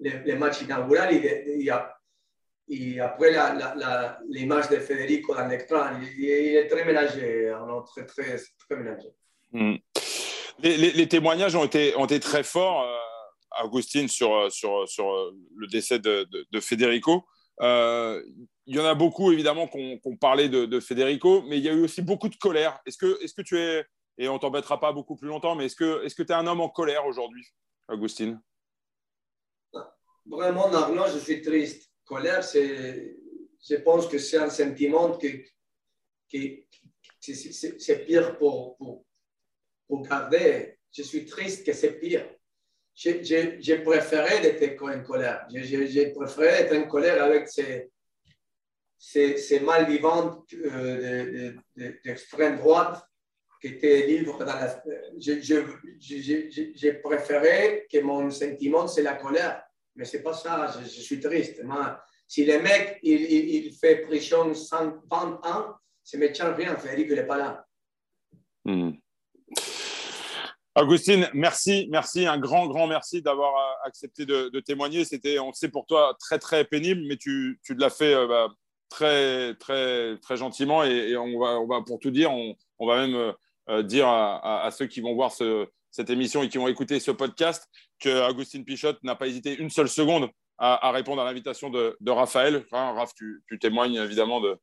le, 0.00 0.34
match 0.36 0.62
inaugural 0.62 1.14
et, 1.14 1.64
et, 1.64 1.70
et 2.70 3.00
après 3.00 3.32
l'image 4.28 4.68
de 4.68 4.76
Federico 4.76 5.34
dans 5.34 5.48
l'écran, 5.48 5.90
il, 6.00 6.30
est 6.30 6.68
très 6.68 6.84
mélangé, 6.84 7.52
très, 7.86 8.06
très, 8.06 8.36
très 8.36 8.76
mélangé. 8.76 9.08
Hmm. 9.52 9.74
Les, 10.60 10.76
les, 10.76 11.08
témoignages 11.08 11.56
ont 11.56 11.64
été, 11.64 11.96
ont 11.96 12.04
été 12.04 12.20
très 12.20 12.44
forts, 12.44 12.84
euh, 12.84 13.64
Augustine, 13.64 14.06
sur, 14.06 14.52
sur, 14.52 14.88
sur 14.88 15.32
le 15.56 15.66
décès 15.66 15.98
de, 15.98 16.28
de, 16.30 16.60
Federico. 16.60 17.24
Euh, 17.60 18.22
il 18.66 18.76
y 18.76 18.78
en 18.78 18.84
a 18.84 18.94
beaucoup, 18.94 19.32
évidemment, 19.32 19.66
qu'on 19.66 19.98
qu 19.98 20.16
parlait 20.20 20.48
de, 20.48 20.64
de, 20.66 20.78
Federico, 20.78 21.42
mais 21.48 21.58
il 21.58 21.64
y 21.64 21.68
a 21.68 21.72
eu 21.72 21.82
aussi 21.82 22.02
beaucoup 22.02 22.28
de 22.28 22.36
colère. 22.36 22.78
Est-ce 22.86 22.98
que, 22.98 23.20
est 23.20 23.26
-ce 23.26 23.34
que 23.34 23.42
tu 23.42 23.58
es, 23.58 23.84
et 24.16 24.28
on 24.28 24.38
t'embêtera 24.38 24.78
pas 24.78 24.92
beaucoup 24.92 25.16
plus 25.16 25.28
longtemps, 25.28 25.56
mais 25.56 25.66
est-ce 25.66 25.74
que 25.74 26.22
tu 26.22 26.32
es 26.32 26.36
un 26.36 26.46
homme 26.46 26.60
en 26.60 26.68
colère 26.68 27.04
aujourd'hui, 27.06 27.44
Augustine 27.88 28.40
Vraiment, 30.26 30.72
Arnaud, 30.72 31.08
je 31.12 31.18
suis 31.18 31.42
triste. 31.42 31.89
Colère, 32.10 32.42
je 32.42 33.76
pense 33.84 34.08
que 34.08 34.18
c'est 34.18 34.38
un 34.38 34.50
sentiment 34.50 35.16
qui, 35.16 35.44
qui, 36.28 36.66
c'est 37.20 38.04
pire 38.04 38.36
pour, 38.36 38.76
pour, 38.76 39.04
pour, 39.86 40.02
garder. 40.02 40.76
Je 40.90 41.04
suis 41.04 41.24
triste 41.24 41.64
que 41.64 41.72
c'est 41.72 42.00
pire. 42.00 42.28
J'ai 42.96 43.78
préféré 43.84 44.44
être 44.44 44.82
en 44.82 45.04
colère. 45.04 45.46
J'ai 45.54 46.10
préféré 46.10 46.48
être 46.48 46.76
en 46.76 46.88
colère 46.88 47.22
avec 47.22 47.48
ces, 47.48 47.88
ces, 48.98 49.36
ces 49.36 49.60
mal 49.60 49.88
vivants 49.88 50.44
euh, 50.52 51.52
d'extrême 52.04 52.58
droite 52.58 53.04
qui 53.60 53.68
étaient 53.68 54.08
libres 54.08 54.40
dans 54.40 54.46
la. 54.46 54.82
J'ai 55.16 56.92
préféré 56.94 57.86
que 57.88 58.00
mon 58.00 58.28
sentiment, 58.30 58.88
c'est 58.88 59.02
la 59.02 59.14
colère 59.14 59.62
mais 59.96 60.04
c'est 60.04 60.22
pas 60.22 60.32
ça, 60.32 60.72
je, 60.80 60.86
suis 60.86 61.20
triste. 61.20 61.62
Moi, 61.64 62.00
si 62.26 62.44
le 62.44 62.60
mec, 62.60 62.98
il, 63.02 63.20
il, 63.20 63.72
fait 63.72 64.02
prison 64.02 64.54
120 64.54 65.46
ans, 65.46 65.74
me 66.14 66.32
tient 66.32 66.52
rien, 66.54 66.76
Frédéric, 66.76 67.08
il 67.10 67.16
n'est 67.16 67.26
pas 67.26 67.38
là. 67.38 67.66
Hmm. 68.64 68.92
Augustine, 70.76 71.28
merci, 71.34 71.88
merci, 71.90 72.26
un 72.26 72.38
grand, 72.38 72.66
grand 72.68 72.86
merci 72.86 73.22
d'avoir 73.22 73.54
euh, 73.54 73.88
accepté 73.88 74.24
de, 74.24 74.60
témoigner. 74.60 75.04
C'était, 75.04 75.38
on 75.38 75.52
sait 75.52 75.68
pour 75.68 75.86
toi, 75.86 76.16
très, 76.18 76.38
très 76.38 76.64
pénible, 76.64 77.02
mais 77.08 77.16
tu, 77.16 77.60
tu 77.64 77.74
l'as 77.74 77.90
fait 77.90 78.14
euh, 78.14 78.26
bah, 78.26 78.48
très, 78.88 79.54
très, 79.56 80.16
très 80.18 80.36
gentiment. 80.36 80.84
Et, 80.84 81.16
on, 81.16 81.38
va, 81.38 81.60
on 81.60 81.66
va, 81.66 81.82
pour 81.82 81.98
tout 81.98 82.10
dire, 82.10 82.32
on, 82.32 82.54
on 82.78 82.86
va 82.86 83.06
même 83.06 83.34
euh, 83.68 83.82
dire 83.82 84.06
à, 84.08 84.68
ceux 84.70 84.86
qui 84.86 85.00
vont 85.00 85.14
voir 85.14 85.32
ce, 85.32 85.68
cette 85.90 86.10
émission 86.10 86.42
et 86.42 86.48
qui 86.48 86.58
vont 86.58 86.68
écouter 86.68 87.00
ce 87.00 87.10
podcast 87.10 87.68
que 87.98 88.22
Agustin 88.22 88.62
Pichot 88.62 88.94
n'a 89.02 89.14
pas 89.14 89.26
hésité 89.26 89.56
une 89.56 89.70
seule 89.70 89.88
seconde 89.88 90.28
à, 90.58 90.90
répondre 90.90 91.22
à 91.22 91.24
l'invitation 91.24 91.70
de, 91.70 91.96
Raphaël. 92.10 92.64
Raph, 92.70 93.14
tu, 93.14 93.42
témoignes 93.58 93.94
évidemment 93.94 94.40
de, 94.40 94.58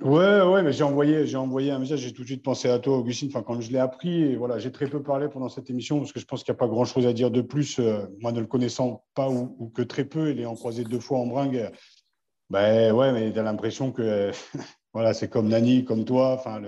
Ouais, 0.00 0.42
ouais, 0.42 0.64
mais 0.64 0.72
j'ai 0.72 0.82
envoyé, 0.82 1.26
j'ai 1.26 1.36
envoyé 1.36 1.70
un 1.70 1.78
message, 1.78 2.00
j'ai 2.00 2.12
tout 2.12 2.22
de 2.22 2.26
suite 2.26 2.42
pensé 2.42 2.68
à 2.68 2.80
toi, 2.80 2.98
Augustine. 2.98 3.28
Enfin, 3.28 3.42
quand 3.42 3.60
je 3.60 3.70
l'ai 3.70 3.78
appris, 3.78 4.34
voilà, 4.34 4.58
j'ai 4.58 4.72
très 4.72 4.88
peu 4.88 5.00
parlé 5.00 5.28
pendant 5.28 5.48
cette 5.48 5.70
émission 5.70 5.98
parce 5.98 6.12
que 6.12 6.18
je 6.18 6.24
pense 6.24 6.42
qu'il 6.42 6.52
n'y 6.52 6.56
a 6.56 6.58
pas 6.58 6.66
grand-chose 6.66 7.06
à 7.06 7.12
dire 7.12 7.30
de 7.30 7.40
plus. 7.40 7.78
Euh, 7.78 8.06
moi, 8.20 8.32
ne 8.32 8.40
le 8.40 8.46
connaissant 8.46 9.04
pas 9.14 9.28
ou, 9.28 9.70
que 9.72 9.82
très 9.82 10.04
peu, 10.04 10.28
et 10.28 10.34
l'ayant 10.34 10.56
croisé 10.56 10.82
deux 10.82 10.98
fois 10.98 11.18
en 11.18 11.26
bringue, 11.26 11.70
ben 12.50 12.92
ouais, 12.92 13.12
mais 13.12 13.32
tu 13.32 13.38
as 13.38 13.44
l'impression 13.44 13.92
que 13.92 14.32
voilà, 14.92 15.14
c'est 15.14 15.28
comme 15.28 15.48
Nani, 15.48 15.84
comme 15.84 16.04
toi. 16.04 16.34
Enfin, 16.34 16.60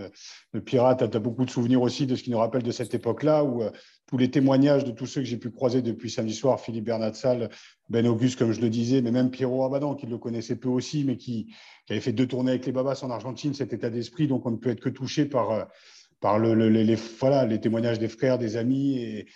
le, 0.53 0.61
pirate, 0.61 1.11
tu 1.11 1.17
as, 1.17 1.21
beaucoup 1.21 1.45
de 1.45 1.51
souvenirs 1.51 1.83
aussi 1.83 2.07
de 2.07 2.17
ce 2.17 2.23
qui 2.23 2.31
nous 2.31 2.39
rappelle 2.39 2.63
de 2.63 2.71
cette 2.71 2.95
époque-là 2.95 3.45
où 3.45 3.63
euh, 3.63 3.71
tous 4.07 4.17
les 4.17 4.31
témoignages 4.31 4.85
de 4.85 4.93
tous 4.93 5.07
ceux 5.07 5.21
que 5.21 5.27
j'ai 5.27 5.37
pu 5.37 5.51
croiser 5.51 5.83
depuis 5.83 6.11
samedi 6.11 6.35
soir, 6.35 6.59
Philippe 6.59 6.85
Bernatsal, 6.85 7.51
Ben 7.91 8.07
Auguste, 8.07 8.39
comme 8.39 8.53
je 8.53 8.63
le 8.63 8.71
disais, 8.71 9.03
mais 9.03 9.11
même 9.11 9.31
Pierrot 9.31 9.65
Abadan, 9.65 9.95
qui 9.95 10.07
le 10.07 10.17
connaissait 10.17 10.57
peu 10.57 10.69
aussi, 10.69 11.05
mais 11.05 11.17
qui, 11.17 11.55
avait 11.91 12.01
fait 12.01 12.13
deux 12.13 12.27
tournées 12.27 12.53
avec 12.53 12.65
les 12.65 12.73
Babas 12.73 13.01
en 13.03 13.11
Argentine, 13.11 13.53
cet 13.53 13.75
état 13.75 13.91
d'esprit. 13.91 14.27
Donc, 14.27 14.47
on 14.47 14.53
ne 14.53 14.57
peut 14.57 14.71
être 14.71 14.81
que 14.81 14.89
touché 14.89 15.27
par, 15.27 15.51
euh, 15.51 15.65
par 16.21 16.39
le, 16.39 16.55
les, 16.55 16.95
voilà, 16.95 17.45
les 17.45 17.61
témoignages 17.61 17.99
des 17.99 18.09
frères, 18.09 18.39
des 18.39 18.57
amis. 18.57 18.99
Et, 18.99 19.27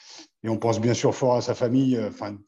on 0.45 0.57
pense 0.57 0.81
bien 0.81 0.95
sûr 0.95 1.15
fort 1.15 1.35
à 1.37 1.43
sa 1.43 1.55
famille. 1.55 1.97
Euh, 1.97 2.09
enfin, 2.09 2.39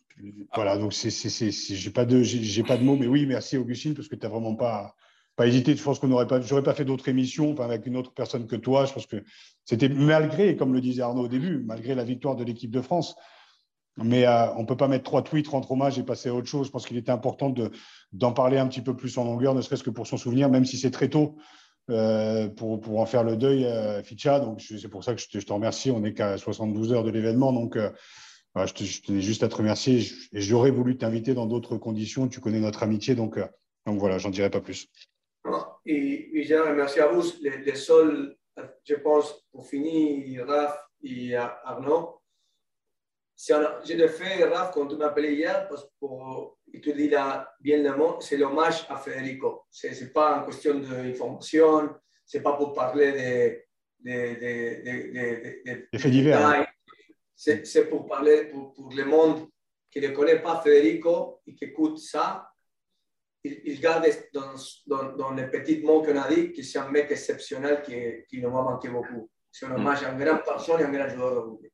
voilà, 0.55 0.79
donc 0.79 0.92
j'ai 0.92 1.90
pas 1.90 2.07
j'ai, 2.09 2.62
pas 2.62 2.76
de 2.79 2.83
mots, 2.83 2.96
mais 2.96 3.07
oui, 3.07 3.26
merci 3.26 3.59
Augustine, 3.59 3.94
parce 3.94 4.09
que 4.09 4.16
tu 4.16 4.22
n'as 4.22 4.31
vraiment 4.31 4.55
pas, 4.55 4.94
pas. 5.40 5.50
Je 5.50 5.83
pense 5.83 5.98
qu'on 5.98 6.09
n'aurait 6.09 6.26
pas, 6.26 6.40
j'aurais 6.40 6.62
pas 6.62 6.74
fait 6.74 6.85
d'autres 6.85 7.09
émissions 7.09 7.59
avec 7.61 7.87
une 7.87 7.96
autre 7.96 8.12
personne 8.12 8.46
que 8.46 8.57
toi. 8.57 8.85
Je 8.85 8.92
pense 8.92 9.07
que 9.07 9.22
c'était 9.64 9.88
malgré, 9.88 10.57
comme 10.57 10.72
le 10.72 10.81
disait 10.81 11.03
Arnaud 11.03 11.24
au 11.24 11.29
début, 11.29 11.62
malgré 11.64 11.94
la 11.94 12.05
victoire 12.05 12.37
de 12.37 12.44
l'équipe 12.44 12.70
de 12.70 12.81
France. 12.81 13.16
Mais 13.96 14.26
euh, 14.26 14.53
on 14.55 14.62
ne 14.62 14.66
peut 14.66 14.76
pas 14.76 14.88
mettre 14.88 15.05
trois 15.05 15.22
tweets, 15.22 15.48
rendre 15.48 15.70
hommage 15.70 15.98
et 15.98 16.03
passer 16.03 16.29
à 16.29 16.35
autre 16.35 16.46
chose. 16.46 16.66
Je 16.66 16.72
pense 16.72 16.87
qu'il 16.87 16.96
était 16.96 17.11
important 17.11 17.50
de, 17.50 17.70
d'en 18.12 18.33
parler 18.33 18.59
un 18.59 18.66
petit 18.66 18.83
peu 18.83 18.94
plus 18.94 19.18
en 19.18 19.24
longueur, 19.24 19.55
ne 19.55 19.61
serait-ce 19.61 19.83
que 19.83 19.90
pour 19.90 20.07
son 20.07 20.16
souvenir, 20.16 20.48
même 20.48 20.64
si 20.64 20.79
c'est 20.79 20.90
très 20.90 21.09
tôt 21.09 21.37
euh, 21.90 22.48
pour, 22.48 22.81
pour, 22.81 23.00
en 23.00 23.07
faire 23.07 23.24
le 23.24 23.37
deuil, 23.37 23.64
euh, 23.64 24.03
Ficha. 24.03 24.40
Donc, 24.40 24.61
c'est 24.61 24.88
pour 24.88 25.05
ça 25.05 25.14
que 25.14 25.20
je 25.20 25.38
te, 25.38 25.53
remercie. 25.53 25.90
On 25.90 26.00
n'est 26.00 26.14
qu'à 26.14 26.38
72 26.38 26.92
heures 26.92 27.05
de 27.05 27.11
l'événement. 27.11 27.53
Donc, 27.53 27.76
euh, 27.76 27.90
je, 28.57 28.85
je, 28.85 29.03
tenais 29.03 29.20
juste 29.20 29.42
à 29.42 29.48
te 29.48 29.57
remercier. 29.57 30.07
Et 30.33 30.40
j'aurais 30.40 30.70
voulu 30.70 30.96
t'inviter 30.96 31.35
dans 31.35 31.46
d'autres 31.46 31.76
conditions. 31.76 32.29
Tu 32.29 32.40
connais 32.40 32.61
notre 32.61 32.83
amitié. 32.83 33.14
Donc, 33.14 33.38
donc 33.87 33.98
voilà, 33.98 34.18
j'en 34.18 34.31
dirai 34.31 34.50
pas 34.50 34.61
plus. 34.61 34.88
Et, 35.87 36.40
et 36.40 36.48
merci 36.74 37.00
à 37.00 37.09
vous. 37.09 37.22
Les, 37.40 37.59
les 37.59 37.74
je 38.85 38.94
pense, 38.96 39.46
pour 39.50 39.66
finir, 39.66 40.46
Raph 40.46 40.79
et 41.03 41.35
Arnaud, 41.37 42.20
je 43.48 43.94
le 43.94 44.09
fais, 44.09 44.44
Raph, 44.44 44.72
quand 44.74 44.87
tu 44.87 44.96
m'appelais 44.96 45.35
hier, 45.35 45.66
parce 45.68 45.85
que 45.85 45.90
pour, 45.98 46.59
il 46.72 46.81
te 46.81 46.90
dit 46.90 47.09
là, 47.09 47.53
bien 47.61 47.83
le 47.83 47.96
mot, 47.96 48.20
c'est 48.20 48.37
l'hommage 48.37 48.87
à 48.88 48.96
Federico. 48.96 49.64
Ce 49.70 49.87
n'est 49.88 50.11
pas 50.11 50.38
une 50.38 50.46
question 50.46 50.79
d'information, 50.79 51.94
ce 52.26 52.37
n'est 52.37 52.42
pas 52.42 52.53
pour 52.57 52.74
parler 52.74 53.62
de, 54.00 54.11
de, 54.11 55.90
de, 55.92 55.98
faits 55.98 56.11
divers. 56.11 56.46
Hein. 56.46 56.66
C'est 57.35 57.88
pour 57.88 58.07
parler 58.07 58.44
pour, 58.44 58.74
pour, 58.74 58.90
le 58.92 59.05
monde 59.05 59.48
qui 59.90 60.00
ne 60.00 60.09
connaît 60.09 60.40
pas 60.40 60.61
Federico 60.61 61.40
et 61.46 61.55
qui 61.55 61.64
écoute 61.64 61.98
ça. 61.98 62.50
Il, 63.42 63.61
il 63.64 63.81
garde 63.81 64.07
dans, 64.35 64.55
dans, 64.87 65.16
dans 65.16 65.31
les 65.33 65.48
petits 65.48 65.81
mots 65.83 66.03
qu'on 66.03 66.16
a 66.16 66.29
dit 66.29 66.53
que 66.53 66.62
c'est 66.62 66.79
un 66.79 66.90
mec 66.90 67.11
exceptionnel 67.11 67.83
qui, 67.83 67.94
qui 68.29 68.42
nous 68.42 68.48
a 68.48 68.62
manqué 68.62 68.88
beaucoup. 68.88 69.31
C'est 69.50 69.66
un 69.66 69.74
hommage 69.74 70.05
à 70.05 70.12
une 70.12 70.22
grande 70.22 70.44
personne 70.44 70.81
et 70.81 70.85
à 70.85 70.88
un 70.88 70.92
grand 70.92 71.09
joueur 71.09 71.35
de 71.35 71.38
rugby. 71.38 71.68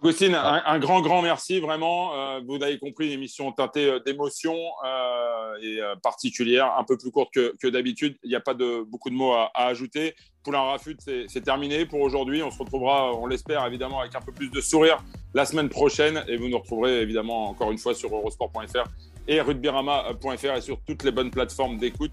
Augustine, 0.00 0.34
un, 0.34 0.78
grand, 0.78 1.00
grand 1.00 1.22
merci, 1.22 1.58
vraiment. 1.58 2.14
Euh, 2.14 2.40
vous 2.46 2.62
avez 2.62 2.78
compris, 2.78 3.06
une 3.06 3.12
émission 3.12 3.50
teintée 3.50 3.90
euh, 3.90 3.98
d'émotions 3.98 4.56
euh, 4.84 5.56
et 5.60 5.80
particulière, 6.02 6.72
un 6.78 6.84
peu 6.84 6.96
plus 6.96 7.10
courte 7.10 7.32
que, 7.34 7.68
d'habitude. 7.68 8.16
Il 8.22 8.30
n'y 8.30 8.36
a 8.36 8.40
pas 8.40 8.54
de, 8.54 8.82
beaucoup 8.82 9.10
de 9.10 9.14
mots 9.14 9.32
à, 9.32 9.50
ajouter. 9.54 10.14
Poulain 10.44 10.60
Rafut, 10.60 10.96
c'est 11.00 11.42
terminé 11.42 11.84
pour 11.84 12.00
aujourd'hui. 12.00 12.42
On 12.44 12.50
se 12.50 12.58
retrouvera, 12.58 13.12
on 13.12 13.26
l'espère, 13.26 13.66
évidemment, 13.66 14.00
avec 14.00 14.14
un 14.14 14.20
peu 14.20 14.30
plus 14.30 14.50
de 14.50 14.60
sourire 14.60 15.02
la 15.34 15.44
semaine 15.44 15.68
prochaine. 15.68 16.24
Et 16.28 16.36
vous 16.36 16.48
nous 16.48 16.58
retrouverez, 16.58 17.00
évidemment, 17.00 17.48
encore 17.48 17.72
une 17.72 17.78
fois 17.78 17.92
sur 17.92 18.14
eurosport.fr 18.14 18.84
et 19.28 19.40
rugbyRama.fr 19.40 20.56
et 20.56 20.60
sur 20.60 20.80
toutes 20.80 21.04
les 21.04 21.12
bonnes 21.12 21.30
plateformes 21.30 21.76
d'écoute. 21.76 22.12